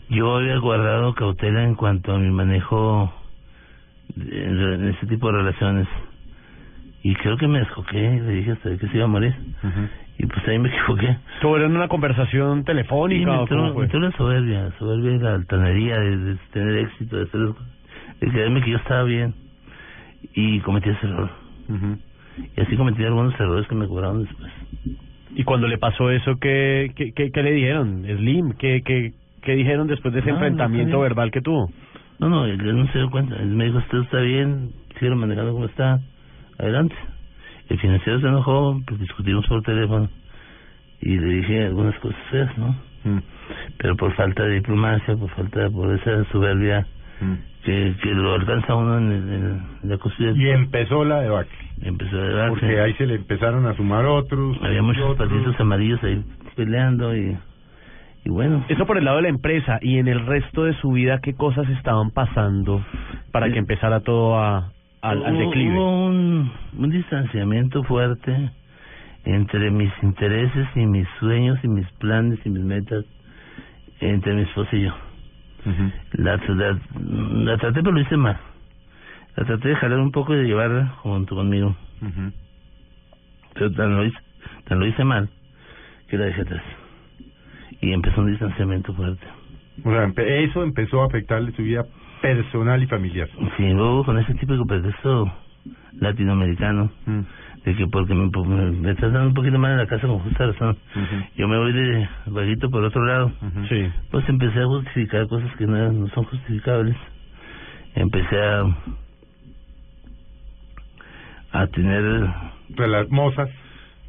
[0.08, 3.12] Yo había guardado cautela en cuanto a mi manejo
[4.16, 5.86] en ese tipo de relaciones.
[7.02, 9.34] Y creo que me descoqué, le dije hasta que se iba a morir.
[9.62, 9.88] Ujú.
[10.18, 11.16] Y pues ahí me equivoqué.
[11.40, 13.84] ¿Tuvieron una conversación telefónica me o cómo entró, me fue?
[13.84, 17.40] entró la soberbia, soberbia y la altanería de, de tener éxito, de, hacer,
[18.20, 19.34] de creerme que yo estaba bien.
[20.34, 21.30] Y cometí ese error.
[21.68, 21.98] Ujú.
[22.56, 24.52] Y así cometí algunos errores que me cobraron después.
[25.34, 28.04] Y cuando le pasó eso, ¿qué, qué, qué, qué le dijeron?
[28.04, 31.02] Slim, ¿qué, qué, qué dijeron después de ese No, no enfrentamiento sabía.
[31.04, 31.70] verbal que tuvo?
[32.18, 33.36] No, no, él no se dio cuenta.
[33.36, 36.00] Él me dijo, usted está bien, sigue manejando como está,
[36.58, 36.94] adelante.
[37.68, 40.08] El financiero se enojó, pues discutimos por teléfono
[41.00, 42.68] y le dije algunas cosas feas, ¿no?
[43.04, 43.18] Mm.
[43.78, 46.86] Pero por falta de diplomacia, por falta de, por esa soberbia
[47.20, 47.34] Mm.
[47.64, 49.28] que, que lo alcanza uno en, el-
[49.82, 51.52] en la cocina, Y empezó la debacle.
[51.82, 52.50] empezó a darse.
[52.50, 54.56] Porque ahí se le empezaron a sumar otros.
[54.62, 55.28] Había muchos otros.
[55.28, 56.22] patitos amarillos ahí
[56.54, 57.36] peleando y,
[58.24, 58.64] y bueno.
[58.68, 61.34] Eso por el lado de la empresa y en el resto de su vida, ¿qué
[61.34, 62.84] cosas estaban pasando
[63.32, 64.70] para que empezara todo a,
[65.02, 65.74] al, al declive?
[65.74, 68.50] Hubo un, un distanciamiento fuerte
[69.24, 73.04] entre mis intereses y mis sueños y mis planes y mis metas
[74.00, 74.94] entre mi esposa y yo.
[76.12, 76.78] La, la,
[77.44, 78.38] la traté, pero lo hice mal.
[79.36, 81.76] La traté de jalar un poco y de llevarla junto conmigo.
[82.00, 82.32] Ujú.
[83.54, 84.18] Pero tan lo hice,
[84.66, 85.28] tan lo hice mal
[86.08, 86.62] que la dejé atrás.
[87.80, 89.26] Y empezó un distanciamiento fuerte.
[89.84, 91.84] O sea, eso empezó a afectarle su vida
[92.20, 93.28] personal y familiar.
[93.56, 95.32] Sí, luego con ese típico pretexto
[96.00, 97.20] latinoamericano Mm.
[97.64, 100.06] de que porque me, pues, me, me estás dando un poquito mal en la casa
[100.06, 100.76] con justa razón.
[101.36, 103.32] Yo me voy de vaguito por otro lado.
[103.68, 103.90] Sí.
[104.10, 106.96] Pues empecé a justificar cosas que no, no son justificables.
[107.94, 108.64] Empecé a
[111.52, 112.02] a tener
[112.76, 113.48] Rela- mozas.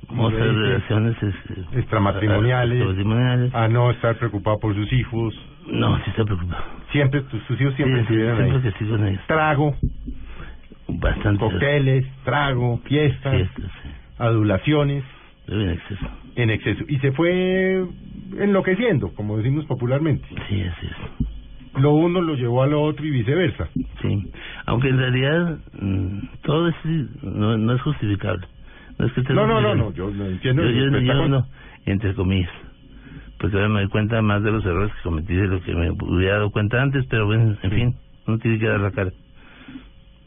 [0.10, 2.78] relaciones este, extramatrimoniales.
[2.82, 3.56] extramatrimoniales.
[3.56, 5.34] A no estar preocupado por sus hijos.
[5.72, 6.64] No, sí estoy preocupado.
[6.92, 8.56] Siempre, tus, sus hijos siempre Sí, sí, estuvieron siempre
[9.10, 9.16] ahí.
[9.16, 9.20] que.
[9.28, 9.76] Trago,
[10.88, 11.40] Bastante.
[11.40, 13.90] cócteles, trago, fiestas, Fiestas, sí.
[14.18, 15.04] adulaciones
[15.46, 16.10] Pero en exceso.
[16.36, 16.84] en exceso.
[16.88, 17.86] Y se fue
[18.40, 20.28] enloqueciendo, como decimos popularmente.
[20.48, 21.82] Sí, así es.
[21.82, 23.68] Lo uno lo llevó a lo otro y viceversa.
[24.02, 24.32] Sí.
[24.66, 26.76] Aunque en realidad mm, todo es,
[27.22, 28.48] no, no es justificable.
[28.98, 30.64] No es que No, no, no, no, yo no entiendo.
[30.64, 31.46] Yo, yo, está yo no,
[31.86, 32.52] entre comillas.
[33.40, 35.92] Porque ahora me doy cuenta más de los errores que cometí de lo que me
[35.92, 37.96] hubiera dado cuenta antes, pero bueno, en fin,
[38.28, 39.12] uno tiene que dar la cara.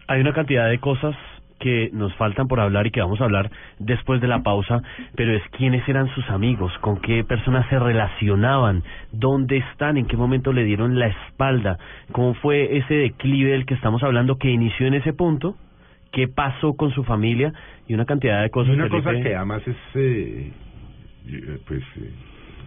[0.08, 1.14] Hay una cantidad de cosas
[1.62, 4.82] que nos faltan por hablar y que vamos a hablar después de la pausa,
[5.14, 10.16] pero es quiénes eran sus amigos, con qué personas se relacionaban, dónde están, en qué
[10.16, 11.78] momento le dieron la espalda,
[12.10, 15.54] cómo fue ese declive del que estamos hablando que inició en ese punto,
[16.10, 17.52] qué pasó con su familia
[17.86, 18.74] y una cantidad de Y cosas.
[18.74, 20.52] una cosa que además es, eh,
[21.28, 22.10] eh, pues, eh,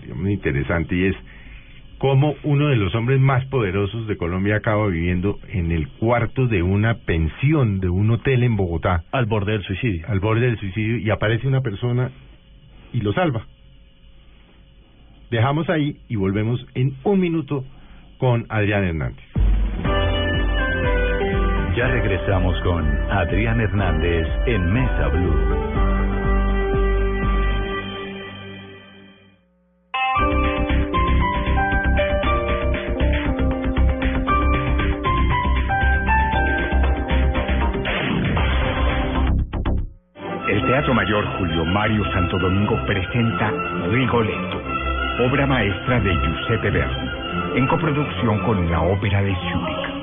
[0.06, 1.16] digamos, interesante y es
[1.98, 6.62] cómo uno de los hombres más poderosos de Colombia acaba viviendo en el cuarto de
[6.62, 10.06] una pensión de un hotel en Bogotá, al borde del suicidio.
[10.08, 12.12] al borde del suicidio, y aparece una persona
[12.94, 13.46] y lo salva.
[15.32, 17.66] Dejamos ahí y volvemos en un minuto
[18.18, 19.26] con Adrián Hernández.
[21.76, 25.85] Ya regresamos con Adrián Hernández en Mesa Blue.
[41.24, 43.50] Julio Mario Santo Domingo presenta
[43.90, 44.62] Rigoletto,
[45.26, 47.10] obra maestra de Giuseppe Verdi,
[47.56, 49.96] en coproducción con la Ópera de Zúrich.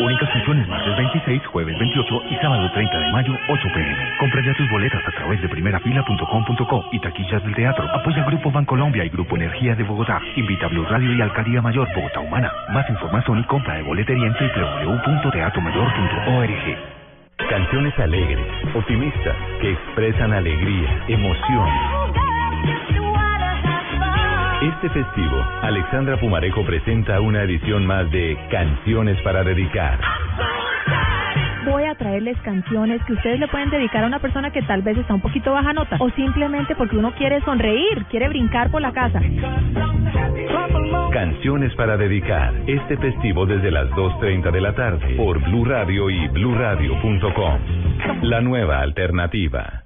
[0.00, 3.96] Únicas funciones martes 26, jueves 28 y sábado 30 de mayo, 8 pm.
[4.20, 7.90] Compra ya tus boletas a través de primerafila.com.co y taquillas del teatro.
[7.92, 10.20] Apoya Grupo Bancolombia y Grupo Energía de Bogotá.
[10.36, 12.52] Invita Blue Radio y Alcaldía Mayor Bogotá Humana.
[12.72, 16.95] Más información y compra de boletería en www.teatromayor.org.
[17.38, 21.68] Canciones alegres, optimistas, que expresan alegría, emoción.
[24.62, 30.00] Este festivo, Alexandra Pumarejo presenta una edición más de Canciones para dedicar.
[31.66, 34.96] Voy a traerles canciones que ustedes le pueden dedicar a una persona que tal vez
[34.96, 38.92] está un poquito baja nota o simplemente porque uno quiere sonreír, quiere brincar por la
[38.92, 39.20] casa.
[41.12, 42.54] Canciones para dedicar.
[42.66, 47.58] Este festivo desde las 2.30 de la tarde por Blue Radio y bluradio.com.
[48.22, 49.85] La nueva alternativa.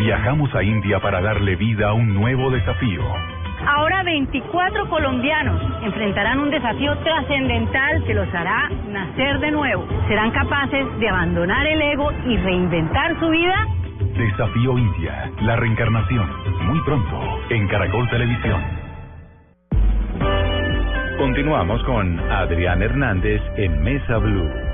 [0.00, 3.02] Viajamos a India para darle vida a un nuevo desafío.
[3.66, 9.86] Ahora 24 colombianos enfrentarán un desafío trascendental que los hará nacer de nuevo.
[10.08, 13.66] ¿Serán capaces de abandonar el ego y reinventar su vida?
[14.16, 16.30] Desafío India, la reencarnación,
[16.62, 18.62] muy pronto, en Caracol Televisión.
[21.18, 24.69] Continuamos con Adrián Hernández en Mesa Blue.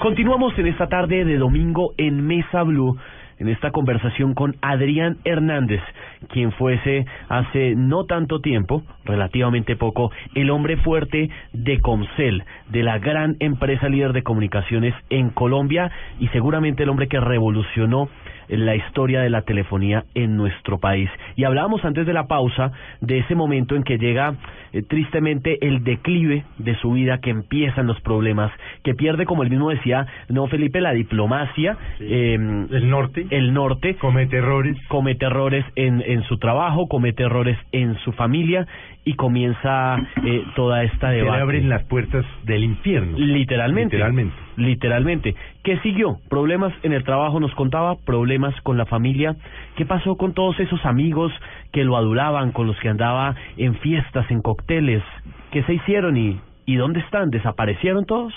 [0.00, 2.96] Continuamos en esta tarde de domingo en Mesa Blue,
[3.38, 5.82] en esta conversación con Adrián Hernández,
[6.30, 12.98] quien fuese hace no tanto tiempo, relativamente poco, el hombre fuerte de Comcel, de la
[12.98, 18.08] gran empresa líder de comunicaciones en Colombia y seguramente el hombre que revolucionó
[18.50, 21.08] la historia de la telefonía en nuestro país.
[21.36, 24.34] Y hablábamos antes de la pausa de ese momento en que llega
[24.72, 28.52] eh, tristemente el declive de su vida, que empiezan los problemas,
[28.84, 33.96] que pierde, como él mismo decía, no Felipe, la diplomacia, eh, el norte, el norte,
[33.96, 38.66] comete errores, comete errores en, en su trabajo, comete errores en su familia
[39.04, 41.36] y comienza eh, toda esta debate.
[41.36, 43.18] Se abren las puertas del infierno.
[43.18, 43.96] Literalmente.
[43.96, 44.34] Literalmente.
[44.56, 45.34] Literalmente.
[45.62, 46.18] ¿Qué siguió?
[46.28, 49.36] Problemas en el trabajo, nos contaba, problemas con la familia.
[49.76, 51.32] ¿Qué pasó con todos esos amigos
[51.72, 55.02] que lo adulaban, con los que andaba en fiestas, en cócteles?
[55.50, 57.30] ¿Qué se hicieron y, y dónde están?
[57.30, 58.34] ¿Desaparecieron todos?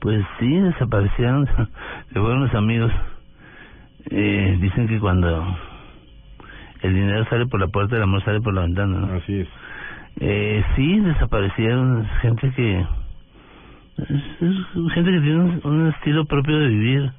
[0.00, 1.46] Pues sí, desaparecieron.
[2.12, 2.92] Se fueron los amigos.
[4.10, 5.56] Eh, dicen que cuando
[6.82, 9.14] el dinero sale por la puerta, el amor sale por la ventana, ¿no?
[9.14, 9.48] Así es.
[10.20, 12.86] Eh, sí, desaparecieron gente que...
[13.98, 17.10] Es, es gente que tiene un, un, estilo propio de vivir.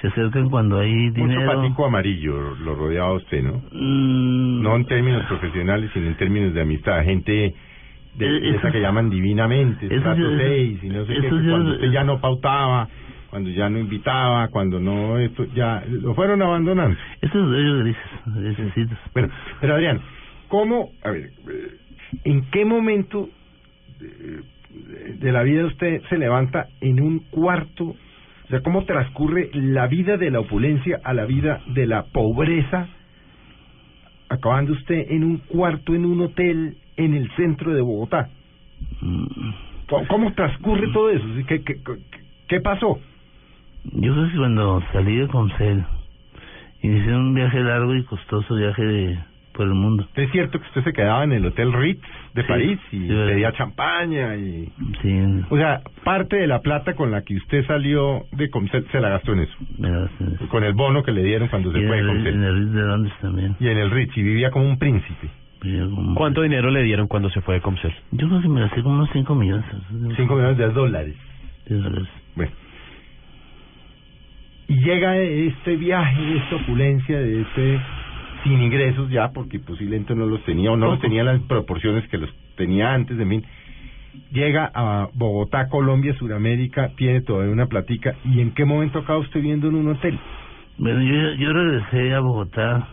[0.00, 1.40] Se acercan cuando hay dinero.
[1.40, 3.62] Mucho patico amarillo lo rodeaba usted, ¿no?
[3.72, 4.62] Mm.
[4.62, 7.02] No en términos profesionales, sino en términos de amistad.
[7.02, 7.54] Gente
[8.14, 11.28] de, de esa que llaman divinamente, trato seis y no sé qué.
[11.28, 12.88] Cuando usted ya no pautaba
[13.30, 16.98] cuando ya no invitaba, cuando no, esto ya lo fueron abandonando.
[17.20, 18.98] Esos ellos grises, grises.
[19.12, 19.28] Bueno,
[19.60, 20.00] pero Adrián,
[20.48, 21.32] ¿cómo, a ver,
[22.24, 23.28] en qué momento
[25.18, 27.84] de la vida usted se levanta en un cuarto?
[27.84, 32.88] O sea, ¿cómo transcurre la vida de la opulencia a la vida de la pobreza?
[34.28, 38.28] Acabando usted en un cuarto, en un hotel en el centro de Bogotá.
[40.08, 41.24] ¿Cómo, transcurre todo eso?
[41.46, 41.76] ¿Qué, qué,
[42.48, 42.98] qué pasó?
[43.84, 45.84] Yo creo que cuando salí de Concel,
[46.82, 49.18] inicié un viaje largo y costoso viaje de
[49.58, 50.06] por el mundo.
[50.14, 52.00] Es cierto que usted se quedaba en el Hotel Ritz
[52.32, 54.72] de sí, París y sí, pedía champaña y...
[55.02, 55.44] Sí.
[55.50, 59.08] O sea, parte de la plata con la que usted salió de Comcel se la
[59.08, 59.54] gastó en eso.
[59.76, 60.48] Me la gasté en eso.
[60.48, 62.34] Con el bono que le dieron cuando se fue de Comcel.
[62.34, 63.56] En el Ritz de Londres también.
[63.58, 65.28] Y en el Ritz, y vivía como un príncipe.
[65.60, 66.14] Como...
[66.14, 67.92] ¿Cuánto dinero le dieron cuando se fue de Comcel?
[68.12, 69.64] Yo creo que me gasté como unos 5 millones.
[70.16, 71.16] 5 millones de dólares.
[71.66, 72.08] De dólares.
[72.36, 72.52] Bueno.
[74.68, 77.80] Y llega este viaje, esta opulencia, de este
[78.44, 82.06] sin ingresos ya, porque posiblemente no los tenía o no los tenía en las proporciones
[82.08, 83.42] que los tenía antes de mí.
[84.32, 88.14] Llega a Bogotá, Colombia, Sudamérica, tiene todavía una platica.
[88.24, 90.18] ¿Y en qué momento acaba usted viendo en un hotel?
[90.78, 92.88] Bueno, yo, yo regresé a Bogotá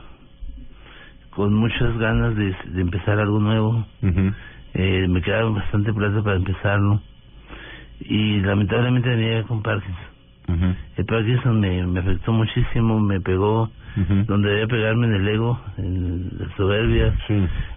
[1.32, 3.70] con muchas ganas de, de empezar algo nuevo.
[4.02, 4.34] Uh -huh.
[4.74, 7.02] eh, me quedaba bastante plata para empezarlo.
[8.02, 10.76] y lamentablemente venía con Parkinson.
[10.98, 13.70] El Parkinson me, me afectó muchísimo, me pegó
[14.28, 17.14] donde debía pegarme en el ego, en la soberbia.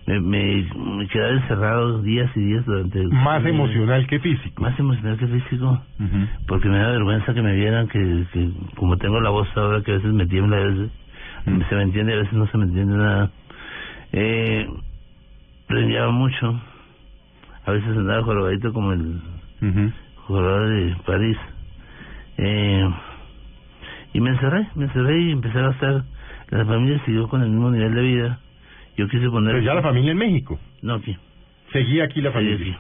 [0.07, 3.05] Me, me, me quedaba encerrado días y días durante...
[3.05, 4.63] Más emocional que físico.
[4.63, 5.81] Más emocional que físico,
[6.47, 9.93] porque me da vergüenza que me vieran que, que como tengo la voz ahora que
[9.93, 10.91] a veces me tiembla, a veces
[11.69, 13.31] se me entiende, a veces no se me entiende nada.
[14.13, 14.67] Eh,
[15.67, 16.61] preñaba mucho,
[17.65, 19.21] a veces andaba jorobadito como el
[20.27, 21.37] jugador de París.
[22.39, 22.91] Eh,
[24.13, 26.03] y me encerré, me encerré y empecé a gastar.
[26.51, 28.39] La familia siguió con el mismo nivel de vida.
[28.97, 29.53] Yo quise poner...
[29.53, 30.59] Pero ya la familia en México.
[30.83, 31.17] No, aquí.
[31.73, 32.57] Seguía aquí la familia.
[32.57, 32.77] aquí.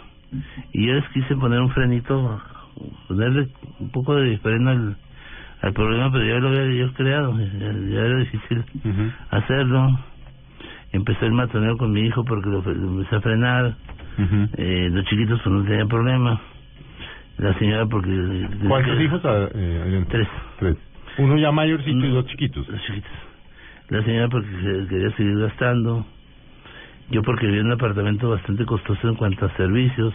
[0.72, 2.40] Y yo les quise poner un frenito,
[3.06, 4.96] ponerle un poco de freno al,
[5.62, 8.64] al problema, pero ya lo había yo creado, ya, ya era difícil
[9.30, 9.98] hacerlo.
[10.92, 13.74] Empecé el matoneo con mi hijo porque lo, lo empecé a frenar.
[14.56, 16.40] eh, los chiquitos pues no tenían problema.
[17.36, 18.10] La señora porque...
[18.66, 19.20] ¿Cuántos hijos?
[19.24, 20.04] ah, eh?
[20.08, 20.28] Tres.
[20.58, 20.76] Tres.
[21.18, 22.66] Uno ya mayorcito y dos chiquitos.
[22.66, 23.10] Dos chiquitos.
[23.90, 26.06] La señora porque se- quería seguir gastando.
[27.10, 30.14] Yo porque vivía en un apartamento bastante costoso en cuanto a servicios.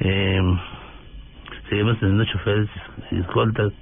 [0.00, 0.40] eh,
[1.68, 2.68] seguimos teniendo choferes
[3.10, 3.72] y escoltas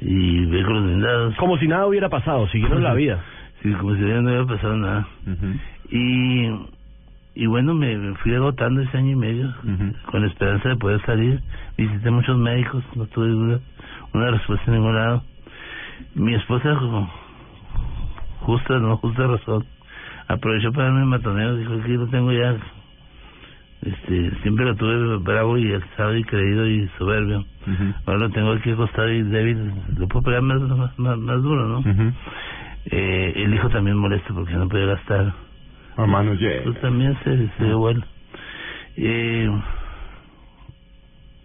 [0.00, 1.34] y vehículos blindados.
[1.36, 3.22] Como si nada hubiera pasado, siguieron la vida.
[3.62, 5.06] Sí, como si no hubiera pasado nada.
[5.90, 6.48] Y
[7.34, 9.54] y bueno, me, fui agotando ese año y medio
[10.10, 11.40] con la esperanza de poder salir.
[11.76, 13.60] Visité muchos médicos, no tuve una,
[14.12, 15.22] una respuesta en ningún lado.
[16.14, 16.74] Mi esposa,
[18.40, 19.64] justa, no justa razón,
[20.28, 21.56] aprovechó para darme matoneo.
[21.56, 22.56] Dijo, aquí lo tengo ya.
[23.82, 27.44] Este, siempre lo tuve bravo y alzado y creído y soberbio.
[28.06, 29.72] Ahora lo tengo aquí acostado y débil.
[29.96, 31.82] Lo puedo pegar más, más, más, más duro, ¿no?
[32.86, 35.32] eh, el hijo también molesto porque no puede gastar.
[35.96, 36.62] A manos llenas.
[36.64, 38.02] Pues también se, se bueno.
[38.96, 39.48] Eh,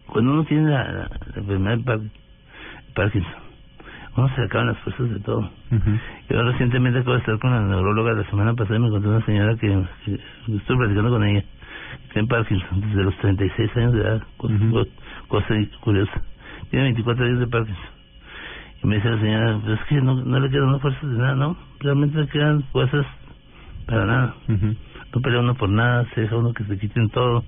[0.08, 2.00] cuando uno tiene la, la, la enfermedad de Par-
[2.96, 3.34] Parkinson,
[4.16, 5.50] uno se acaban las fuerzas de todo.
[6.30, 9.26] Yo recientemente acabo de estar con la neuróloga la semana pasada y me encontré una
[9.26, 9.68] señora que,
[10.06, 10.20] que
[10.56, 14.54] estoy platicando con ella, que tiene Parkinson desde los 36 años de edad, cosa,
[15.28, 16.22] cosa curiosa.
[16.70, 17.86] Tiene 24 años de Parkinson.
[18.84, 21.36] Y me dice la señora, pues es que no, no le quedan fuerzas de nada,
[21.36, 21.58] ¿no?
[21.80, 23.06] Realmente le quedan fuerzas
[23.88, 24.36] para nada.
[25.16, 27.44] No pelea uno por nada, se deja uno que se quiten todo.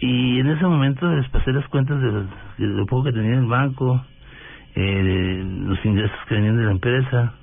[0.00, 2.26] Y en ese momento les pasé las cuentas de, los-
[2.58, 4.04] de lo poco que tenía en el banco,
[4.74, 7.34] eh, los ingresos que venían de la empresa,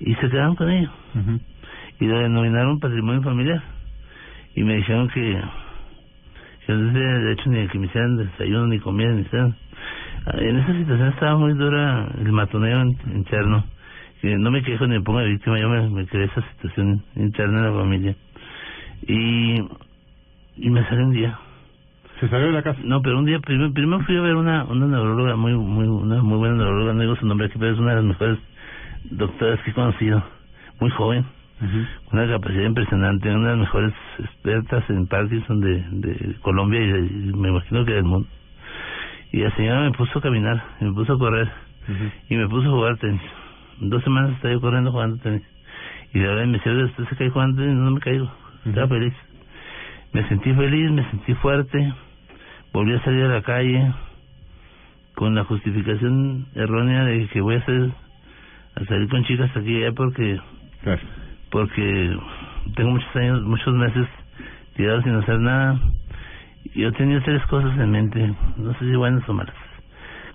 [0.00, 0.90] y se quedaron con ello.
[2.00, 3.62] Y lo denominaron patrimonio familiar.
[4.54, 5.40] Y me dijeron que,
[6.66, 9.54] que no tenía derecho ni a que me hicieran desayuno, ni comida, ni hicieran.
[10.34, 13.64] En esa situación estaba muy dura el matoneo in- interno.
[14.20, 17.02] Que no me quejo ni me pongo de víctima, yo me, me creé esa situación
[17.16, 18.16] interna en la familia.
[19.06, 19.60] Y,
[20.56, 21.38] y me salí un día.
[22.20, 22.80] ¿Se salió de la casa?
[22.84, 26.22] No, pero un día, primero, primero fui a ver una, una neuróloga, muy, muy, una
[26.22, 28.38] muy buena neuróloga, no digo su nombre aquí, pero es una de las mejores
[29.10, 30.22] doctoras que he conocido,
[30.80, 31.24] muy joven,
[32.06, 36.86] con una capacidad impresionante, una de las mejores expertas en Parkinson de, de Colombia y,
[36.92, 38.28] de- y me imagino que del mundo.
[39.32, 41.50] Y la señora me puso a caminar, me puso a correr
[42.30, 43.20] y me puso a jugar tenis.
[43.80, 45.42] Dos semanas estaba yo corriendo jugando tenis.
[46.12, 48.30] Y de verdad me decía, usted se cae jugando tenis, no me caigo.
[48.64, 49.12] Estaba feliz.
[50.14, 51.92] Me sentí feliz, me sentí fuerte.
[52.72, 53.92] Volví a salir a la calle
[55.16, 57.90] con la justificación errónea de que voy a hacer
[58.76, 60.40] a salir con chicas aquí allá porque
[61.50, 62.16] porque
[62.76, 64.06] tengo muchos años, muchos meses
[64.76, 65.80] tirados sin hacer nada.
[66.76, 69.54] Yo tenía tres cosas en mente, no sé si buenas o malas.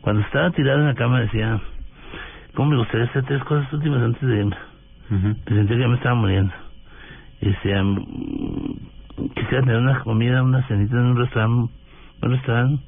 [0.01, 1.57] Cuando estaba tirado en la cama decía,
[2.53, 4.57] ¿cómo me gustaría hacer tres cosas últimas antes de irme?
[5.09, 6.53] Me sentía que ya me estaba muriendo.
[7.41, 7.81] Y decía,
[9.35, 11.73] quisiera tener una comida, una cenita en un restaurante,
[12.21, 12.83] un restaurante,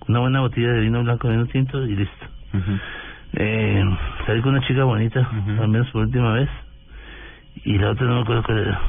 [0.00, 2.26] con una buena botella de vino blanco, vino tinto y listo.
[3.34, 3.84] eh,
[4.26, 5.28] salir con una chica bonita,
[5.60, 6.48] al menos por última vez.
[7.64, 8.80] Y la otra no me acuerdo cuál era.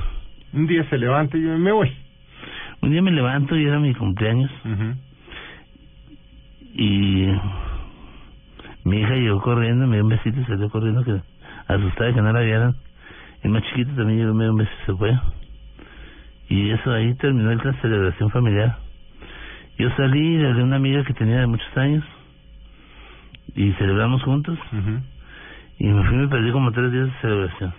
[0.53, 1.91] Un día se levanta y yo me voy.
[2.81, 4.51] Un día me levanto y era mi cumpleaños.
[6.73, 7.27] Y
[8.83, 11.19] mi hija llegó corriendo, me dio un besito y salió corriendo, que
[11.67, 12.75] asustada de que no la vieran.
[13.43, 15.17] El más chiquito también llegó, me dio un beso y se fue.
[16.49, 18.77] Y eso ahí terminó la celebración familiar.
[19.77, 22.03] Yo salí, le hablé a una amiga que tenía de muchos años
[23.55, 24.57] y celebramos juntos.
[25.79, 27.73] Y me fui y me perdí como tres días de celebración.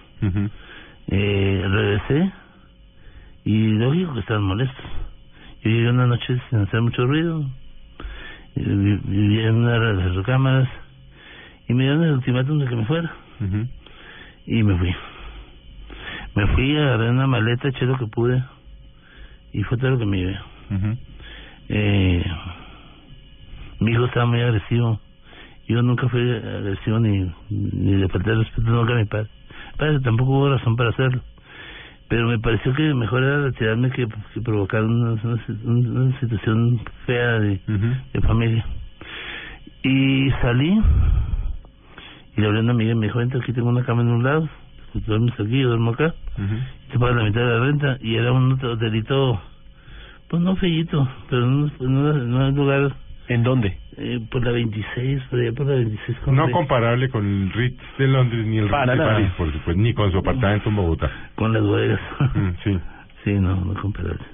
[1.11, 2.33] eh, regresé
[3.45, 4.85] y lógico que estaban molestos.
[5.63, 7.43] Yo llegué una noche sin hacer mucho ruido,
[8.57, 10.69] eh, vi- vivía en una de las recámaras
[11.69, 13.11] y me dieron el ultimátum de que me fuera.
[14.47, 14.95] Y me fui.
[16.35, 18.43] Me fui, agarré una maleta, eché lo que pude
[19.53, 20.39] y fue todo lo que me llevé.
[21.69, 22.25] Eh,
[24.07, 25.01] estaba muy agresivo.
[25.69, 29.29] Yo nunca fui agresivo ni, ni de faltar el respeto nunca a mi padre.
[29.73, 31.21] Mi padre tampoco hubo razón para hacerlo.
[32.09, 37.39] Pero me pareció que mejor era retirarme que, que provocar una, una, una situación fea
[37.41, 37.61] de,
[38.15, 38.65] de familia.
[39.83, 40.81] Y salí
[42.37, 44.09] y le hablé a una amiga y me dijo, vente, aquí tengo una cama en
[44.09, 44.49] un lado,
[44.95, 46.15] duermes aquí, yo duermo acá,
[46.91, 47.99] te pagas la mitad de la renta.
[48.01, 49.41] Y era un hotelito,
[50.29, 52.93] pues no feíto, pero no, no, no es lugar...
[53.29, 53.77] ¿En dónde?
[53.99, 56.19] Eh, por la 26, por allá por la 26.
[56.21, 59.13] con No comparable con el Ritz de Londres ni el Para Ritz de nada.
[59.15, 61.11] París, por supuesto, ni con su apartamento en Bogotá.
[61.35, 62.01] Con las bodegas.
[62.35, 62.79] Mm, sí.
[63.25, 64.25] Sí, no, no comparable.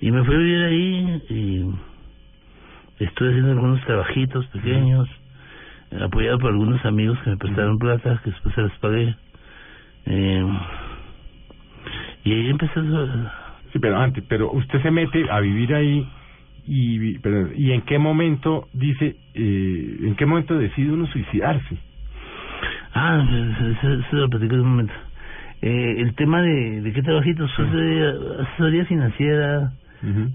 [0.00, 5.08] Y me fui a vivir ahí y estuve haciendo algunos trabajitos pequeños,
[5.90, 9.14] eh, apoyado por algunos amigos que me prestaron plata, que después se las pagué.
[10.04, 10.46] Eh,
[12.24, 13.32] y ahí empecé a...
[13.72, 16.08] Sí, pero antes, pero usted se mete a vivir ahí
[16.66, 21.76] y, pero, y en qué momento dice, eh, en qué momento decide uno suicidarse.
[22.94, 23.26] Ah,
[23.58, 24.94] se, se, se lo platico en un momento.
[25.60, 28.12] Eh, el tema de, de qué trabajitos, asesoría,
[28.42, 29.72] asesoría financiera,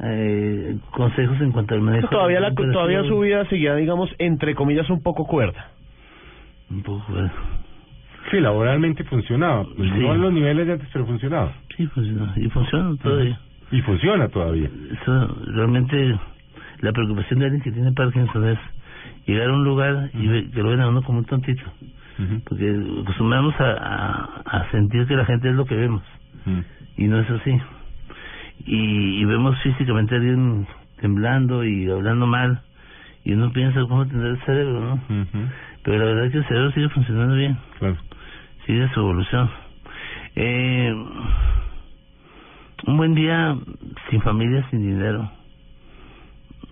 [0.04, 2.08] eh, consejos en cuanto al manejo.
[2.10, 5.68] Todavía, la, todavía su vida seguía, digamos, entre comillas, un poco cuerda.
[6.70, 7.32] Un poco cuerda.
[8.32, 9.66] Sí, laboralmente funcionaba.
[9.76, 10.00] Pues Sí.
[10.00, 11.54] No en los niveles de antes, pero funcionaba.
[11.80, 12.34] Sí, funciona.
[12.36, 13.40] Y funciona todavía.
[13.72, 14.70] Y funciona todavía.
[15.02, 16.20] Eso, realmente,
[16.82, 18.60] la preocupación de alguien que tiene Parkinson es
[19.26, 21.64] llegar a un lugar y ve- que lo ven a uno como un tontito.
[22.44, 24.24] Porque acostumbramos a, a,
[24.60, 26.04] a sentir que la gente es lo que vemos.
[26.98, 27.58] Y no es así.
[28.66, 30.68] Y, y vemos físicamente a alguien
[31.00, 32.60] temblando y hablando mal.
[33.24, 35.00] Y uno piensa cómo tendrá el cerebro, ¿no?
[35.84, 37.58] Pero la verdad es que el cerebro sigue funcionando bien.
[37.80, 37.96] Claro.
[38.66, 39.50] Sigue su evolución.
[40.36, 40.94] Eh,
[42.88, 43.58] un buen día
[44.10, 45.30] sin familia, sin dinero.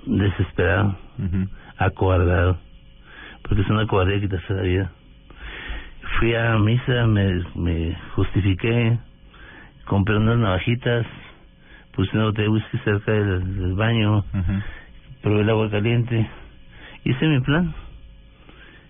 [0.05, 0.95] Desesperado.
[1.77, 2.57] Acobardado.
[3.43, 4.91] Porque es una cobardía quitarse la vida.
[6.19, 8.97] Fui a misa, me, me justifiqué,
[9.85, 11.05] compré unas navajitas,
[11.93, 14.23] puse una botella de whisky cerca del, del baño,
[15.21, 16.27] probé el agua caliente,
[17.03, 17.73] hice mi plan.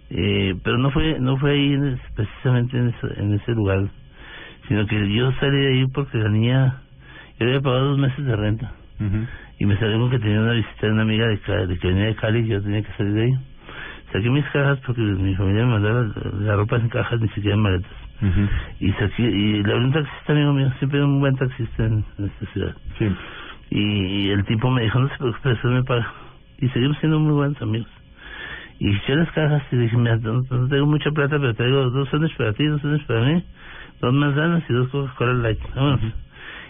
[0.09, 3.89] Eh, pero no fue no fue ahí precisamente en ese, en ese lugar,
[4.67, 6.81] sino que yo salí de ahí porque la niña,
[7.39, 8.71] yo había pagado dos meses de renta
[9.59, 12.05] y me salió con que tenía una visita de una amiga de, de que venía
[12.05, 13.33] de Cali y yo tenía que salir de ahí.
[14.11, 16.07] Saqué mis cajas porque mi familia me mandaba
[16.39, 17.91] la, ropa en cajas, ni siquiera en maletas.
[18.79, 22.05] Y saqué, y le hablé un taxista amigo mío, siempre hay un buen taxista en,
[22.17, 22.75] en esta ciudad.
[23.69, 26.11] Y, y el tipo me dijo, no se preocupe, eso me paga.
[26.59, 27.89] Y seguimos siendo muy buenos amigos.
[28.79, 32.09] Y eché las cajas y dije, mira, no, no tengo mucha plata, pero traigo dos
[32.09, 33.43] sándwiches para ti, dos sándwiches para mí,
[34.01, 35.59] dos manzanas y dos Coca-Cola Light.
[35.75, 36.26] Vámonos.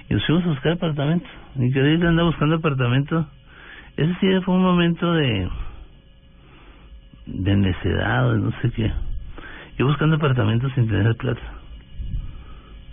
[0.10, 1.28] Y nos fuimos a buscar apartamento.
[1.56, 3.28] Increíble, andaba buscando apartamento.
[3.98, 5.50] Ese sí fue un momento de
[7.28, 8.92] de necedad, o de no sé qué.
[9.78, 11.42] Yo buscando apartamentos sin tener plata.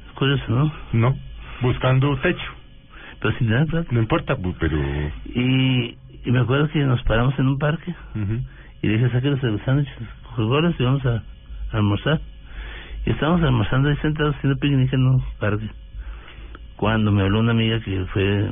[0.09, 0.73] Es curioso, ¿no?
[0.93, 1.17] No,
[1.62, 2.53] buscando techo.
[3.21, 3.89] Pero sin tener plata.
[3.93, 4.77] No importa, pero...
[5.27, 7.95] Y, y me acuerdo que nos paramos en un parque
[8.83, 9.95] y le dije, saque los sándwiches,
[10.25, 12.21] Coca-Colas y vamos a, a almorzar.
[13.07, 15.71] Y estábamos almorzando ahí sentados haciendo picnic en un parque.
[16.77, 18.51] Cuando me habló una amiga que fue,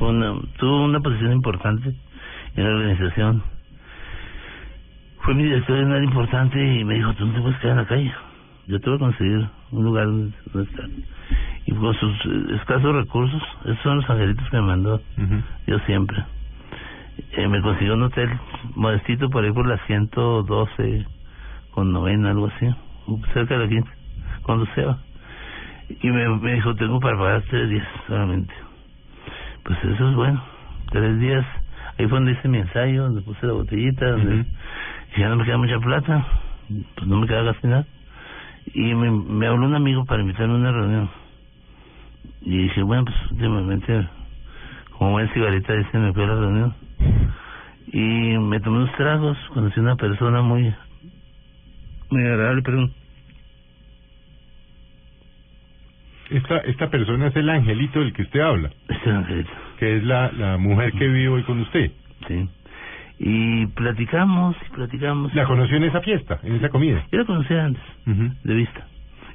[0.00, 1.94] una, tuvo una posición importante
[2.56, 3.42] en la organización.
[5.20, 7.86] Fue mi director área importante y me dijo, tú no te puedes quedar en la
[7.86, 8.12] calle.
[8.66, 10.88] Yo te voy a conseguir un lugar donde, estar.
[11.66, 15.02] Y con sus eh, escasos recursos, esos son los angelitos que me mandó
[15.66, 16.24] yo siempre.
[17.32, 18.30] Eh, me consiguió un hotel
[18.74, 21.06] modestito por ahí por la 112
[21.72, 22.66] con novena, algo así,
[23.32, 23.88] cerca de la 15,
[24.42, 24.98] cuando sea.
[25.88, 28.52] Y me, me dijo, tengo para pagar tres días solamente.
[29.64, 30.42] Pues eso es bueno,
[30.90, 31.44] tres días.
[31.98, 34.46] Ahí fue donde hice mi ensayo, donde puse la botellita, donde
[35.16, 36.26] y ya no me queda mucha plata,
[36.94, 37.86] pues no me queda casi nada.
[38.74, 41.10] Y me, me habló un amigo para invitarme a una reunión.
[42.42, 44.06] Y dije, bueno, pues últimamente,
[44.96, 46.74] como buen cigarrita, dice, me fui a la reunión.
[47.90, 50.74] Y me tomé unos tragos, conocí a una persona muy,
[52.10, 52.92] muy agradable, perdón.
[56.30, 58.70] Esta, esta persona es el angelito del que usted habla.
[58.88, 59.50] Este angelito.
[59.78, 61.90] Que es la, la mujer que vive hoy con usted.
[62.26, 62.48] Sí.
[63.20, 65.34] Y platicamos, y platicamos.
[65.34, 67.04] ¿La conoció en esa fiesta, en esa comida?
[67.10, 67.82] Yo la conocía antes,
[68.44, 68.86] de vista.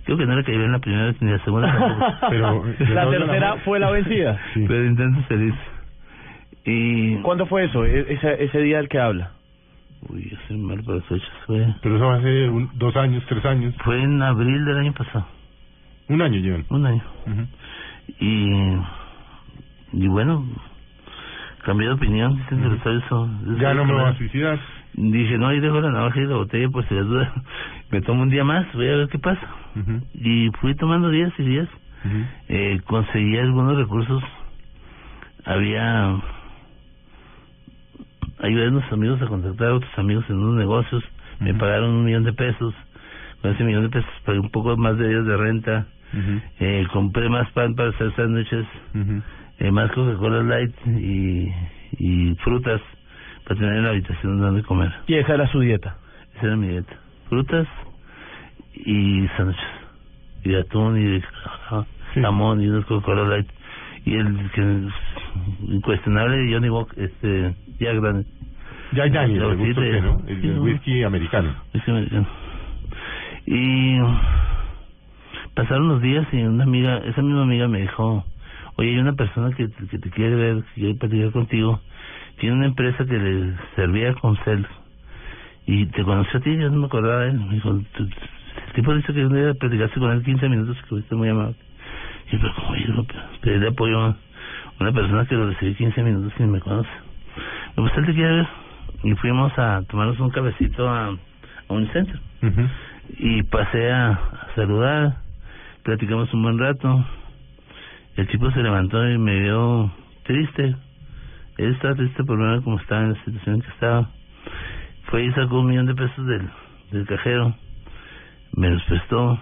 [0.05, 2.19] Creo que no le cayó bien la primera vez ni la segunda.
[2.29, 4.37] Pero, La tercera fue la vencida.
[4.53, 5.53] Pero intento feliz.
[6.65, 7.15] Y...
[7.17, 7.85] ¿Cuándo fue eso?
[7.85, 9.31] E- ese, ese día del que habla.
[10.09, 11.29] Uy, yo soy mal para fechas.
[11.45, 13.73] Fue, Pero eso hace un- dos años, tres años.
[13.83, 15.25] fue en abril del año pasado.
[16.09, 16.65] Un año llevan.
[16.69, 17.03] Un año.
[18.19, 18.77] Y,
[19.93, 20.45] y bueno,
[21.63, 23.57] cambié de opinión, los sabios son...
[23.59, 24.59] Ya no me voy a suicidar.
[24.93, 26.95] Dije, no, ahí dejo la navaja y la botella, pues si
[27.91, 29.47] me tomo un día más, voy a ver qué pasa.
[30.13, 31.69] Y fui tomando días y días.
[32.49, 34.23] Eh, conseguí algunos recursos.
[35.45, 36.15] Había...
[38.39, 41.03] Ayudé a unos amigos a contactar a otros amigos en unos negocios.
[41.39, 42.73] Me pagaron un millón de pesos.
[43.41, 45.87] Con ese millón de pesos pagué un poco más de días de renta.
[46.13, 48.65] Ujú, Eh, compré más pan para hacer sándwiches.
[48.93, 49.21] ujú.
[49.59, 51.49] eh, más Coca-Cola Light y,
[51.97, 52.81] y frutas
[53.45, 54.91] para tener en la habitación donde comer.
[55.07, 55.97] Y esa era su dieta.
[56.35, 56.93] Esa era mi dieta.
[57.29, 57.67] Frutas
[58.73, 59.63] y sándwiches.
[60.43, 61.21] Y de atún y de
[62.13, 62.21] Sí.
[62.21, 63.47] jamón y unos Coca-Cola Light.
[64.05, 64.93] Y el que es
[65.69, 68.25] incuestionable Johnny Walker, este, Jack Daniel.
[68.91, 70.21] Jack Daniels, Lo ¿te gusta sí, usted, no?
[70.27, 70.61] El, el no.
[70.63, 71.55] whisky americano.
[71.73, 72.27] Whisky americano.
[73.45, 73.97] Y
[75.55, 78.25] pasaron los días y una amiga, esa misma amiga me dijo,
[78.75, 81.79] oye, hay una persona que, que te quiere ver, que quiere platicar contigo.
[82.39, 84.65] Tiene una empresa que le servía con cel.
[85.65, 87.39] Y te conoció a ti, yo no me acordaba de él.
[87.39, 88.03] Me dijo, "Tú-
[88.67, 91.55] el tipo dice que un día platicaste con él 15 minutos que fuiste muy amable.
[92.31, 93.05] Y pero como yo no
[93.41, 94.17] pedirle apoyo a
[94.79, 96.89] una persona que lo recibí 15 minutos y me conoce.
[97.77, 98.47] Me pues él te quiere ver.
[99.03, 102.19] Y fuimos a tomarnos un cabecito a, a un centro
[103.19, 105.17] y pasé a, a saludar,
[105.83, 107.05] platicamos un buen rato.
[108.15, 109.91] El tipo se levantó y me vio
[110.23, 110.75] triste.
[111.57, 114.09] Él estaba triste por ver cómo estaba en la situación en que estaba.
[115.05, 116.49] Fue y sacó un millón de pesos del,
[116.91, 117.55] del cajero,
[118.55, 119.39] me los prestó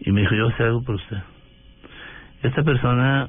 [0.00, 1.18] y me dijo, yo hacer algo por usted.
[2.42, 3.28] Esta persona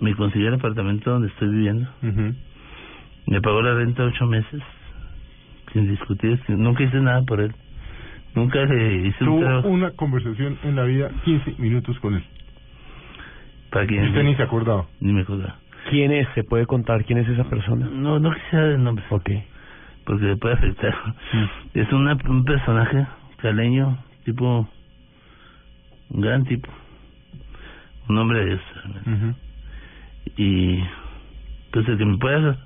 [0.00, 2.34] me consiguió el apartamento donde estoy viviendo, Ujú.
[3.26, 4.62] me pagó la renta ocho meses,
[5.72, 7.54] sin discutir, sin- nunca hice nada por él.
[8.34, 9.68] Nunca le hice un Tuvo trabajo.
[9.68, 12.24] una conversación en la vida 15 minutos con él.
[13.70, 14.86] Para Y usted ni se acordaba.
[15.00, 15.56] ni me acordaba.
[15.90, 16.28] ¿Quién es?
[16.34, 17.88] ¿Se puede contar quién es esa persona?
[17.92, 19.04] No, no quisiera el nombre.
[19.10, 19.30] Ok.
[20.04, 20.94] Porque le puede afectar.
[21.32, 21.78] Mm.
[21.78, 23.06] Es una, un personaje
[23.38, 24.68] caleño, tipo.
[26.10, 26.68] Un gran tipo.
[28.08, 28.60] Un hombre de Dios.
[29.06, 29.34] Ujú.
[30.36, 30.84] Y.
[31.72, 32.58] Pues el que me pueda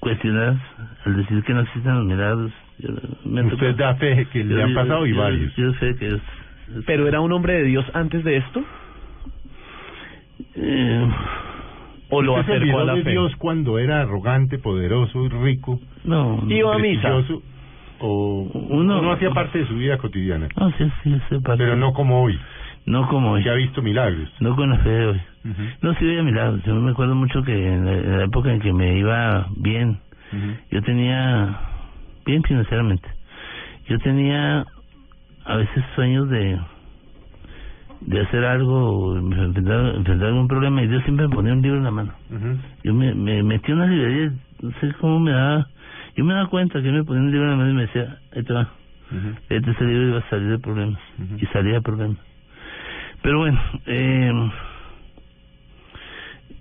[0.00, 0.56] cuestionar
[1.04, 2.52] al decir que no existen los milagros.
[2.78, 2.90] Yo-
[3.24, 5.54] me Usted tocó- da fe que le yo- han yo- pasado y yo- varios.
[5.56, 6.14] Yo sé que es.
[6.14, 8.62] es- ¿Pero era un hombre de Dios antes de esto?
[10.56, 11.08] eh,
[12.10, 13.10] ¿O lo ¿Usted se acercó a la de fe?
[13.10, 16.44] Dios cuando era arrogante, poderoso y rico, no.
[16.48, 17.12] Iba a misa.
[18.00, 20.48] ¿O Uno- no hacía parte de su vida cotidiana?
[20.58, 22.38] No, sí, sí, sí, parte- Pero no como hoy,
[22.86, 23.42] No como hoy.
[23.42, 24.30] que ha visto milagros.
[24.40, 25.20] No con la fe de hoy.
[25.44, 25.62] Ujú.
[25.80, 26.62] No, sí veía milagros.
[26.64, 30.00] Yo me acuerdo mucho que en la, en la época en que me iba bien,
[30.32, 30.56] Ujú.
[30.70, 31.58] yo tenía,
[32.24, 33.08] bien financieramente,
[33.88, 34.64] yo tenía
[35.44, 36.58] a veces sueños de
[38.06, 41.84] de hacer algo, enfrentar, enfrentar algún problema y Dios siempre me ponía un libro en
[41.84, 42.12] la mano.
[42.82, 45.68] Yo me, me metí en una librería, no sé cómo me daba,
[46.16, 47.82] yo me daba cuenta que él me ponía un libro en la mano y me
[47.82, 48.68] decía, ahí te va,
[49.48, 51.00] este ese libro iba a salir de problemas
[51.38, 52.18] y salía de problemas.
[53.22, 54.50] Pero bueno, eh,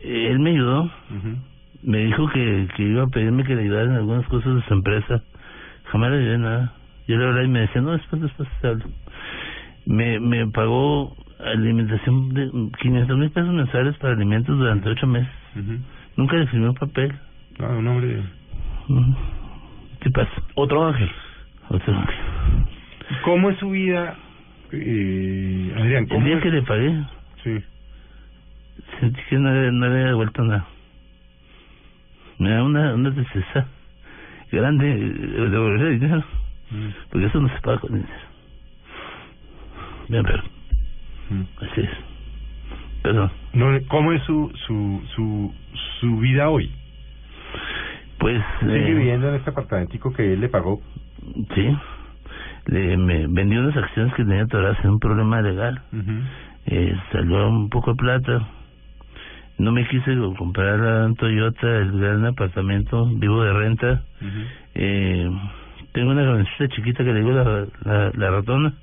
[0.02, 0.90] él me ayudó,
[1.84, 4.74] me dijo que, que iba a pedirme que le ayudara en algunas cosas de su
[4.74, 5.22] empresa.
[5.94, 6.74] Jamás le en nada.
[7.08, 8.86] Yo le hablaba y me decía, no, después, después te hablo.
[9.86, 12.50] Me, me pagó alimentación de
[12.82, 15.30] 500 mil pesos mensuales para alimentos durante ocho meses.
[15.56, 15.78] Ujú.
[16.18, 17.14] Nunca le firmé un papel.
[17.60, 18.24] Ah, un hombre...
[20.02, 20.32] ¿Qué pasa?
[20.56, 21.10] Otro ángel.
[21.70, 21.94] Otro.
[23.24, 24.16] ¿Cómo es su vida,
[24.72, 26.04] eh, Adrián?
[26.04, 26.44] El ¿Cómo día es?
[26.44, 27.04] que le pagué,
[27.44, 27.58] Sí.
[29.00, 30.66] sentí que no, no le había devuelto nada.
[32.40, 33.68] Me da una, una tristeza
[34.58, 36.24] grande eh, devolver el dinero,
[36.72, 36.88] Mm.
[37.12, 38.14] porque eso no se paga con dinero.
[40.10, 40.44] Bien, pero
[41.30, 41.44] Mm.
[41.62, 41.90] así es.
[43.02, 43.32] Perdón.
[43.54, 45.54] No, ¿Cómo es su, su, su,
[46.00, 46.72] su vida hoy?
[48.18, 48.42] Pues.
[48.62, 50.82] Sigue eh, viviendo en este apartamentico que él le pagó.
[51.56, 51.78] Sí.
[52.68, 55.82] Le, me vendí unas acciones que tenía atoradas en un problema legal.
[56.66, 58.48] Eh, salió un poco de plata.
[59.58, 64.02] No me quise comprar un Toyota, el gran apartamento, vivo de renta.
[64.74, 65.30] Eh,
[65.92, 68.74] tengo una camioneta chiquita que le digo la, la, la ratona.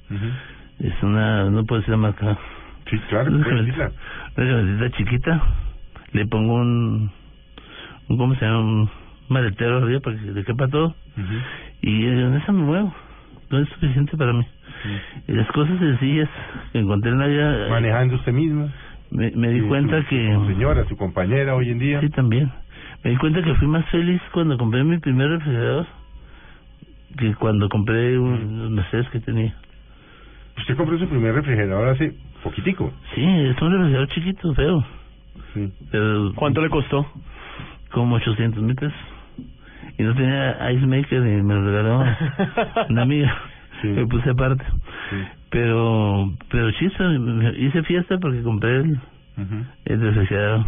[0.78, 2.38] Es una, no puedo decir la marca.
[2.88, 3.90] Sí, claro, Una camioneta,
[4.36, 5.42] una camioneta chiquita.
[6.12, 7.10] Le pongo un,
[8.08, 8.60] un, ¿cómo se llama?
[8.60, 8.90] Un
[9.28, 10.86] maletero arriba para que le quepa todo.
[11.16, 11.34] Ujú.
[11.82, 12.94] Y en esa me muevo.
[13.50, 14.46] No es suficiente para mí.
[15.26, 16.28] Las cosas sencillas
[16.72, 17.66] que encontré en la vida.
[17.66, 18.70] eh, Manejando usted mismo.
[19.10, 20.34] Me, me di Sí, cuenta su- que.
[20.34, 22.00] Su señora, su compañera hoy en día.
[22.00, 22.50] Sí, también.
[23.02, 25.86] Me di cuenta que fui más feliz cuando compré mi primer refrigerador
[27.18, 29.54] que cuando compré un, los Mercedes que tenía.
[30.58, 32.92] Usted compró su primer refrigerador hace poquitico.
[33.14, 34.84] Sí, es un refrigerador chiquito, feo.
[35.90, 37.06] Pero ¿Cuánto le costó?
[37.90, 38.94] como 800 mil pesos.
[39.98, 42.04] Y no tenía ice maker y me lo regaló
[42.90, 43.34] una amiga.
[43.82, 44.64] Me puse aparte.
[45.50, 46.88] Pero, pero sí,
[47.58, 48.98] hice fiesta porque compré el,
[49.86, 50.64] el refrigerador.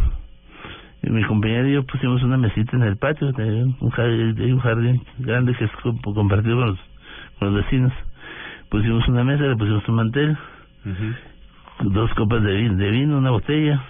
[1.03, 5.01] Y mi compañero y yo pusimos una mesita en el patio, un jardín, un jardín
[5.19, 6.79] grande que es co- compartido con los,
[7.39, 7.93] con los vecinos.
[8.69, 10.37] Pusimos una mesa, le pusimos un mantel,
[11.83, 13.81] dos copas de vino, de vino, una botella,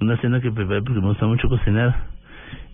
[0.00, 1.94] una cena que preparé porque me gusta mucho cocinar.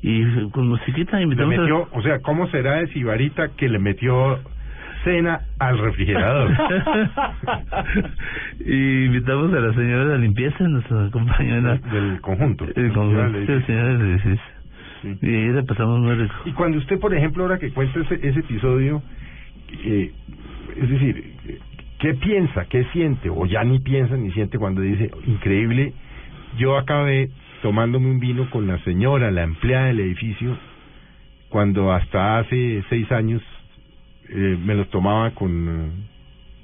[0.03, 3.79] Y con musiquita Le invitamos a- metió, o sea, ¿cómo será de Sibarita que le
[3.79, 4.39] metió
[5.05, 6.51] cena al refrigerador?
[8.65, 12.67] y invitamos a la señora de la limpieza, nuestra compañera del conjunto.
[12.75, 14.59] El conjunto, sí, señora del edificio.
[15.23, 16.35] Y ahí la pasamos muy rico.
[16.45, 19.03] Y cuando usted, por ejemplo, ahora que cuenta ese, ese episodio,
[19.85, 20.13] eh,
[20.77, 21.35] es decir,
[21.99, 25.93] ¿qué piensa, qué siente, o ya ni piensa ni siente cuando dice, increíble,
[26.59, 27.31] yo acabé
[27.63, 30.57] tomándome un vino con la señora, la empleada del edificio,
[31.49, 33.43] cuando hasta hace seis años
[34.29, 35.91] eh, me los tomaba con eh,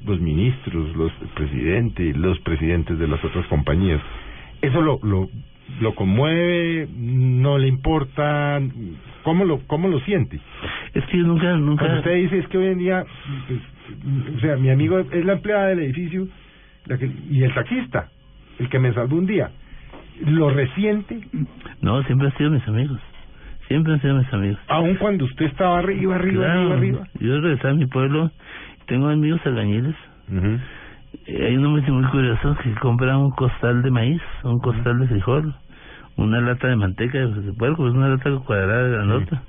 [0.06, 4.00] los ministros, los presidentes, los presidentes de las otras compañías.
[4.62, 5.28] Eso lo, lo,
[5.80, 8.60] lo conmueve, no le importa,
[9.22, 10.40] ¿cómo lo, cómo lo siente?
[10.94, 11.84] Es que yo nunca, nunca...
[11.84, 13.04] Cuando usted dice es que hoy en día,
[13.48, 13.60] pues,
[14.36, 16.28] o sea, mi amigo es la empleada del edificio
[16.86, 18.10] la que, y el taxista,
[18.58, 19.50] el que me salvó un día.
[20.26, 21.20] ¿Lo resiente?
[21.80, 23.00] No, siempre han sido mis amigos.
[23.68, 24.58] Siempre han sido mis amigos.
[24.68, 27.08] Aun cuando usted estaba arriba, arriba, Claro, arriba, arriba.
[27.20, 28.30] Yo regresé a mi pueblo,
[28.86, 29.94] tengo amigos albañiles.
[31.26, 35.06] Eh, Hay uno muy, muy curioso que compra un costal de maíz, un costal de
[35.08, 35.54] frijol,
[36.16, 39.42] una lata de manteca de puerco, es una lata cuadrada grandota.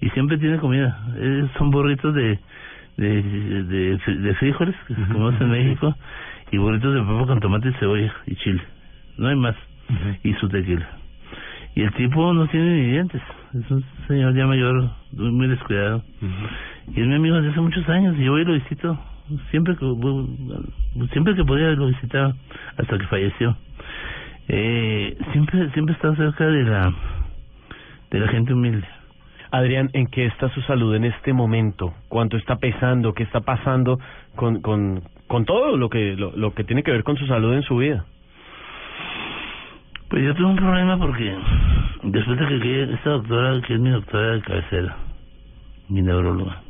[0.00, 0.98] Y siempre tiene comida.
[1.16, 2.38] Eh, son burritos de,
[2.96, 5.94] de, de, fri- de frijoles, que se comemos en México,
[6.50, 8.62] y burritos de papa con tomate y cebolla y chile.
[9.16, 9.54] No hay más.
[10.24, 10.88] Y su tequila.
[11.74, 13.22] Y el tipo no tiene ni dientes.
[13.54, 16.02] Es un señor ya mayor, muy, descuidado.
[16.94, 18.14] Y es mi amigo desde hace muchos años.
[18.18, 18.98] Y yo voy y lo visito.
[19.50, 19.86] Siempre que,
[21.12, 22.34] siempre que podía lo visitaba.
[22.76, 23.56] Hasta que falleció.
[24.48, 26.92] Eh, siempre, siempre he estado cerca de la,
[28.10, 28.86] de la gente humilde.
[29.50, 31.94] Adrián, ¿en qué está su salud en este momento?
[32.08, 33.12] ¿Cuánto está pesando?
[33.12, 33.98] ¿Qué está pasando
[34.34, 37.52] con, con, con todo lo que, lo, lo que tiene que ver con su salud
[37.52, 38.06] en su vida?
[40.12, 41.34] Pues yo tuve un problema porque
[42.02, 44.96] después de que esta doctora, que es mi doctora de cabecera,
[45.88, 46.60] mi neuróloga,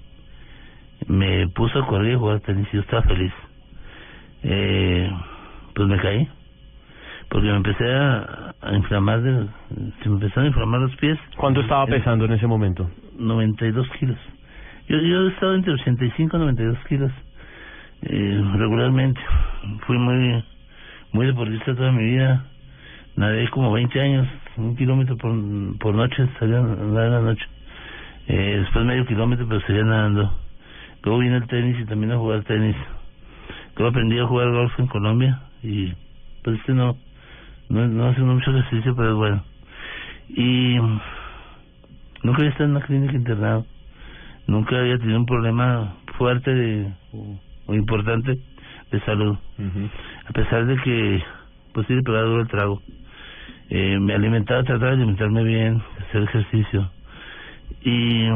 [1.08, 3.32] me puso a correr y a jugar tenis y yo estaba feliz.
[4.44, 5.10] Eh,
[5.74, 6.28] pues me caí,
[7.30, 9.48] porque me empecé a, a inflamar, de,
[10.04, 11.18] se me empezaron a inflamar los pies.
[11.36, 12.88] ¿Cuánto estaba pesando en ese momento?
[13.18, 14.18] 92 kilos.
[14.86, 17.10] Yo, yo he estado entre 85 y 92 kilos
[18.02, 19.20] eh, regularmente.
[19.84, 20.44] Fui muy
[21.10, 22.51] muy deportista toda mi vida.
[23.16, 25.32] Nadé como 20 años, un kilómetro por,
[25.78, 27.44] por noche, salía a nadar en la noche.
[28.28, 30.32] Eh, después medio kilómetro, pero seguía nadando.
[31.02, 32.76] Luego vine al tenis y también a jugar tenis.
[33.76, 35.92] Luego aprendí a jugar golf en Colombia y
[36.42, 36.96] pues este no,
[37.68, 39.44] no, no hace mucho ejercicio, pero es bueno.
[40.28, 40.76] Y
[42.22, 43.66] nunca había estado en una clínica internado.
[44.46, 48.38] Nunca había tenido un problema fuerte de, o, o importante
[48.90, 49.36] de salud.
[50.28, 51.22] A pesar de que,
[51.72, 52.82] pues sí, le pegaba duro el trago.
[53.74, 56.90] Eh, me alimentaba, trataba de alimentarme bien, hacer ejercicio.
[57.80, 58.28] Y,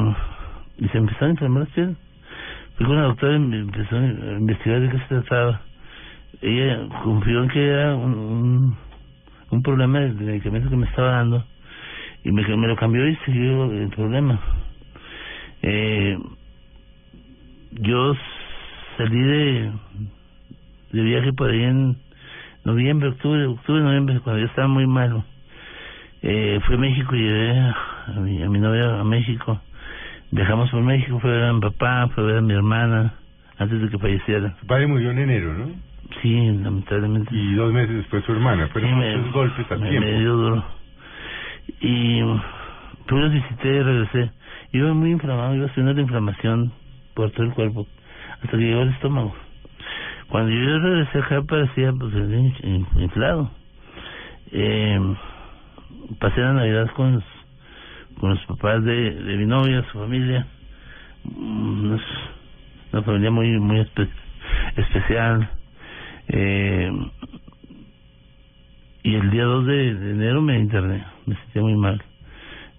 [0.90, 1.98] se empezaron a inflamar las piernas.
[2.76, 4.06] Fui con la doctora y me empezó a
[4.38, 5.60] investigar de qué se trataba.
[6.40, 8.78] Ella confió en que era un,
[9.50, 11.44] un, problema del medicamento que me estaba dando
[12.24, 14.40] y me, me lo cambió y siguió el problema.
[15.60, 16.18] Eh,
[17.72, 18.14] yo
[18.96, 19.72] salí de,
[20.92, 22.05] de viaje por ahí en
[22.66, 25.24] noviembre, octubre, octubre, noviembre, cuando yo estaba muy malo.
[26.22, 29.60] Eh, fui a México y llevé a mi, a mi novia a México.
[30.32, 33.14] Viajamos por México, fue a ver a mi papá, fue a ver a mi hermana,
[33.58, 34.56] antes de que falleciera.
[34.60, 35.66] Su padre murió en enero, ¿no?
[36.22, 37.34] Sí, lamentablemente.
[37.34, 38.66] Y dos meses después su hermana.
[38.68, 40.08] Fueron Sí, muchos me- golpes al me, tiempo.
[40.08, 40.64] me dio duro.
[41.80, 42.20] Y
[43.06, 44.30] pues los visité y regresé.
[44.72, 46.72] Iba muy inflamado, iba subiendo la inflamación
[47.14, 47.86] por todo el cuerpo,
[48.42, 49.34] hasta que llegó al estómago.
[50.28, 53.50] Cuando yo regresé acá parecía pues in- in- inflado.
[54.52, 55.00] Eh,
[56.18, 57.22] pasé la Navidad con
[58.22, 60.46] los, papás de, mi novia, su familia.
[61.24, 62.02] Mm, es
[62.92, 64.08] una familia muy muy espe-
[64.76, 65.48] especial.
[66.28, 66.90] Eh,
[69.04, 72.02] y el día 2 de, enero me interné, me sentía muy mal.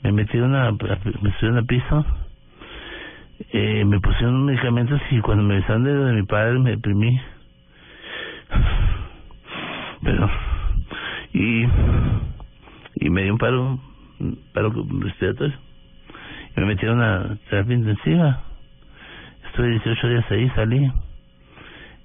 [0.04, 2.06] Me metieron a- me subieron a piso,
[3.54, 7.20] eh, me pusieron medicamentos y cuando me besaron de, de mi padre me deprimí.
[10.08, 10.30] Pero,
[11.34, 13.78] y me dio un paro,
[14.54, 15.54] paro respiratorio.
[16.56, 18.42] Y me metieron a terapia intensiva.
[19.48, 20.92] Estuve 18 días ahí, salí.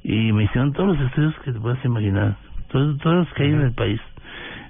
[0.02, 2.34] Y me hicieron todos los estudios que te puedas imaginar.
[2.72, 4.00] Todos, todos los que hay en el país.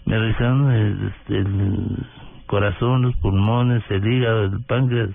[0.05, 2.07] Me revisaron el, este, el
[2.45, 5.09] corazón, los pulmones, el hígado, el páncreas,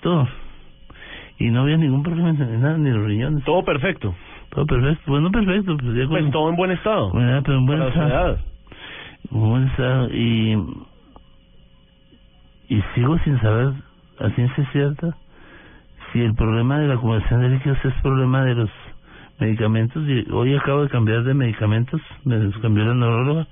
[0.00, 0.26] todo.
[1.38, 3.44] Y no había ningún problema en nada, ni los riñones.
[3.44, 4.16] Todo perfecto.
[4.56, 5.02] Todo perfecto.
[5.10, 5.76] Bueno, perfecto.
[5.76, 7.10] Pues, ya Pues con- todo en buen estado.
[7.10, 8.38] Bueno, pero en buen estado.
[9.30, 10.08] buen estado.
[10.14, 10.52] Y,
[12.68, 13.74] y sigo sin saber
[14.18, 15.14] a ciencia cierta
[16.10, 18.70] si el problema de la acumulación de líquidos es problema de los
[19.38, 20.02] medicamentos.
[20.08, 23.46] Y hoy acabo de cambiar de medicamentos, me los cambió la neuróloga.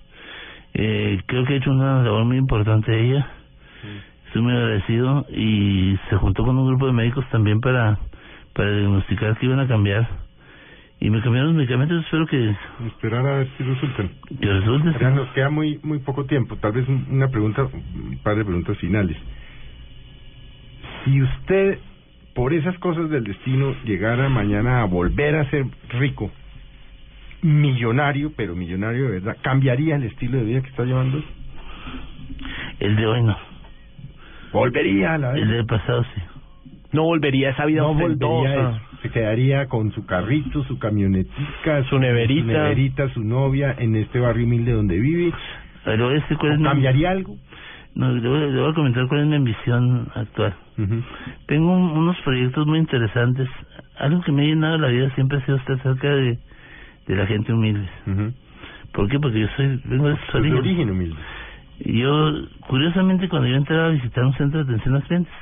[0.73, 3.27] Eh, creo que ha hecho una labor muy importante ella.
[4.29, 7.99] Estoy muy agradecido y se juntó con un grupo de médicos también para,
[8.55, 10.24] para diagnosticar que iban a cambiar.
[11.01, 12.55] Y me cambiaron los medicamentos, espero que,
[12.87, 14.11] Esperar a ver si resultan.
[14.41, 14.99] que resulte.
[14.99, 15.05] sí.
[15.15, 16.57] Nos queda muy muy poco tiempo.
[16.57, 19.17] Tal vez un- una pregunta, un par de preguntas finales.
[21.05, 21.79] Si usted,
[22.35, 25.67] por esas cosas del destino, llegara mañana a volver a ser
[25.99, 26.31] rico,
[27.43, 31.23] millonario, pero millonario de verdad, ¿cambiaría el estilo de vida que está llevando?
[32.81, 33.37] El de hoy no.
[34.53, 36.23] Volvería a la El del pasado sí.
[36.93, 38.81] No volvería a esa vida no volvería a eso.
[39.05, 42.41] Se quedaría con su carrito, su camionetica, Su neverita.
[42.41, 45.31] su, neverita, su novia en este barrio humilde donde vive.
[45.85, 47.37] Pero este, ¿cuál es ¿O mi- ¿Cambiaría algo?
[47.95, 50.55] No, le voy, le voy a comentar cuál es mi ambición actual.
[51.45, 53.47] Tengo un- unos proyectos muy interesantes.
[53.99, 56.39] Algo que me ha llenado la vida siempre ha sido estar cerca de,
[57.07, 57.87] de la gente humilde.
[58.95, 59.21] ¿Por qué?
[59.21, 61.17] Porque yo soy, vengo de Pues de origen humilde.
[61.85, 62.33] Yo,
[62.69, 65.33] curiosamente, cuando yo entraba a visitar un centro de atención a clientes,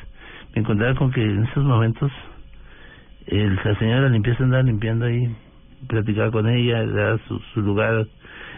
[0.53, 2.11] me encontraba con que en esos momentos
[3.27, 5.35] el, la señora limpieza andaba limpiando ahí,
[5.89, 8.07] platicaba con ella, le daba su, su lugar,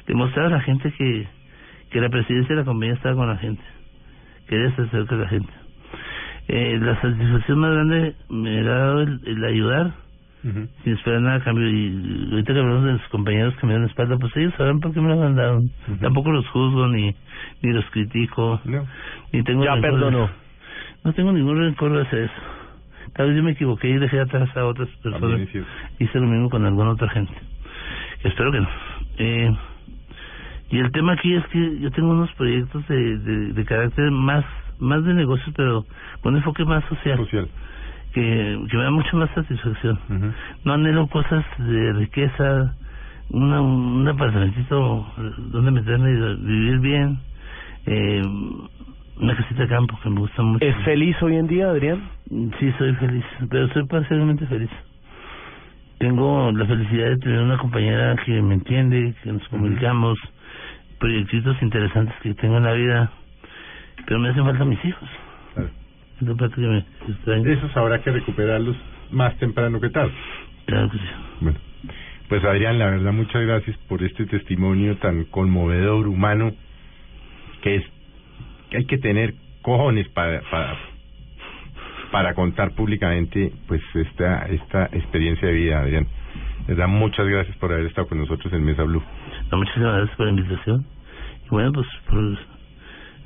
[0.07, 1.27] demostraba a la gente que,
[1.91, 3.63] que la presidencia de la compañía estaba con la gente,
[4.49, 5.53] quería estar cerca de la gente.
[6.49, 10.05] Eh, la satisfacción más grande me ha dado el, el ayudar
[10.83, 11.67] sin esperar nada a cambio.
[11.69, 14.93] Y ahorita que hablamos de los compañeros que me dan espalda, pues ellos saben por
[14.93, 15.71] qué me lo mandaron.
[16.01, 17.15] Tampoco los juzgo ni
[17.63, 18.61] ni los critico.
[19.33, 20.29] Ni tengo Ya perdonó.
[21.03, 22.54] No tengo ningún rencor hacia eso.
[23.15, 25.41] Tal vez yo me equivoqué y dejé atrás a otras personas.
[25.99, 27.33] Hice lo mismo con alguna otra gente.
[28.23, 28.69] Espero que no.
[29.19, 29.57] Eh,
[30.71, 34.45] y el tema aquí es que yo tengo unos proyectos de, de, de carácter más
[34.81, 35.85] más de negocios, pero
[36.21, 37.19] con enfoque más social.
[38.13, 39.99] Que, que me da mucho más satisfacción.
[40.65, 42.75] No anhelo cosas de riqueza,
[43.31, 45.07] una, un apartamentito
[45.51, 47.19] donde meterme y vivir bien,
[47.87, 48.23] eh,
[49.17, 50.65] una casita de campo que me gusta mucho.
[50.65, 52.03] ¿Es feliz hoy en día, Adrián?
[52.59, 54.71] Sí, soy feliz, pero soy parcialmente feliz.
[55.99, 60.19] Tengo la felicidad de tener una compañera que me entiende, que nos comunicamos,
[60.99, 63.11] proyectitos interesantes que tengo en la vida,
[64.07, 65.09] pero me hacen falta mis hijos.
[66.21, 67.53] Es la parte que me extraña.
[67.53, 68.77] Esos habrá que recuperarlos
[69.11, 70.13] más temprano que tarde.
[70.67, 71.05] Claro que sí.
[71.41, 71.59] Bueno,
[72.29, 76.53] pues Adrián, la verdad, muchas gracias por este testimonio tan conmovedor, humano,
[77.63, 77.94] que es
[78.75, 80.77] hay que tener cojones para, para,
[82.11, 86.07] para contar públicamente pues esta, esta experiencia de vida, Adrián.
[86.69, 89.03] Les da muchas gracias por haber estado con nosotros en Mesa Blue.
[89.51, 90.87] No, muchísimas gracias por la invitación.
[91.47, 92.39] Y bueno, pues por,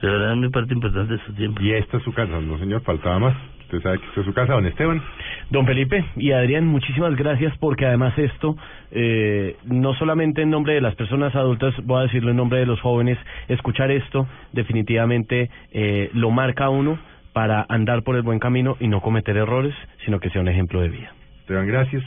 [0.03, 1.62] de verdad mi parte importante de su tiempo.
[1.62, 3.36] Y esta es su casa, no señor, faltaba más.
[3.68, 5.02] Usted sabe que esta es su casa, don Esteban.
[5.50, 8.56] Don Felipe y Adrián, muchísimas gracias porque además esto,
[8.90, 12.64] eh, no solamente en nombre de las personas adultas, voy a decirlo en nombre de
[12.64, 16.98] los jóvenes, escuchar esto definitivamente eh, lo marca a uno
[17.34, 19.74] para andar por el buen camino y no cometer errores,
[20.06, 21.12] sino que sea un ejemplo de vida.
[21.40, 22.02] Esteban, gracias.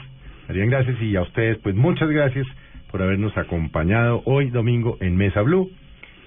[0.48, 1.00] Adrián, gracias.
[1.00, 2.44] Y a ustedes, pues muchas gracias
[2.90, 5.70] por habernos acompañado hoy domingo en Mesa Blue.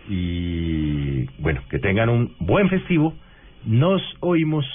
[0.07, 3.13] Y bueno, que tengan un buen festivo.
[3.65, 4.65] Nos oímos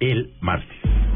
[0.00, 1.09] el martes.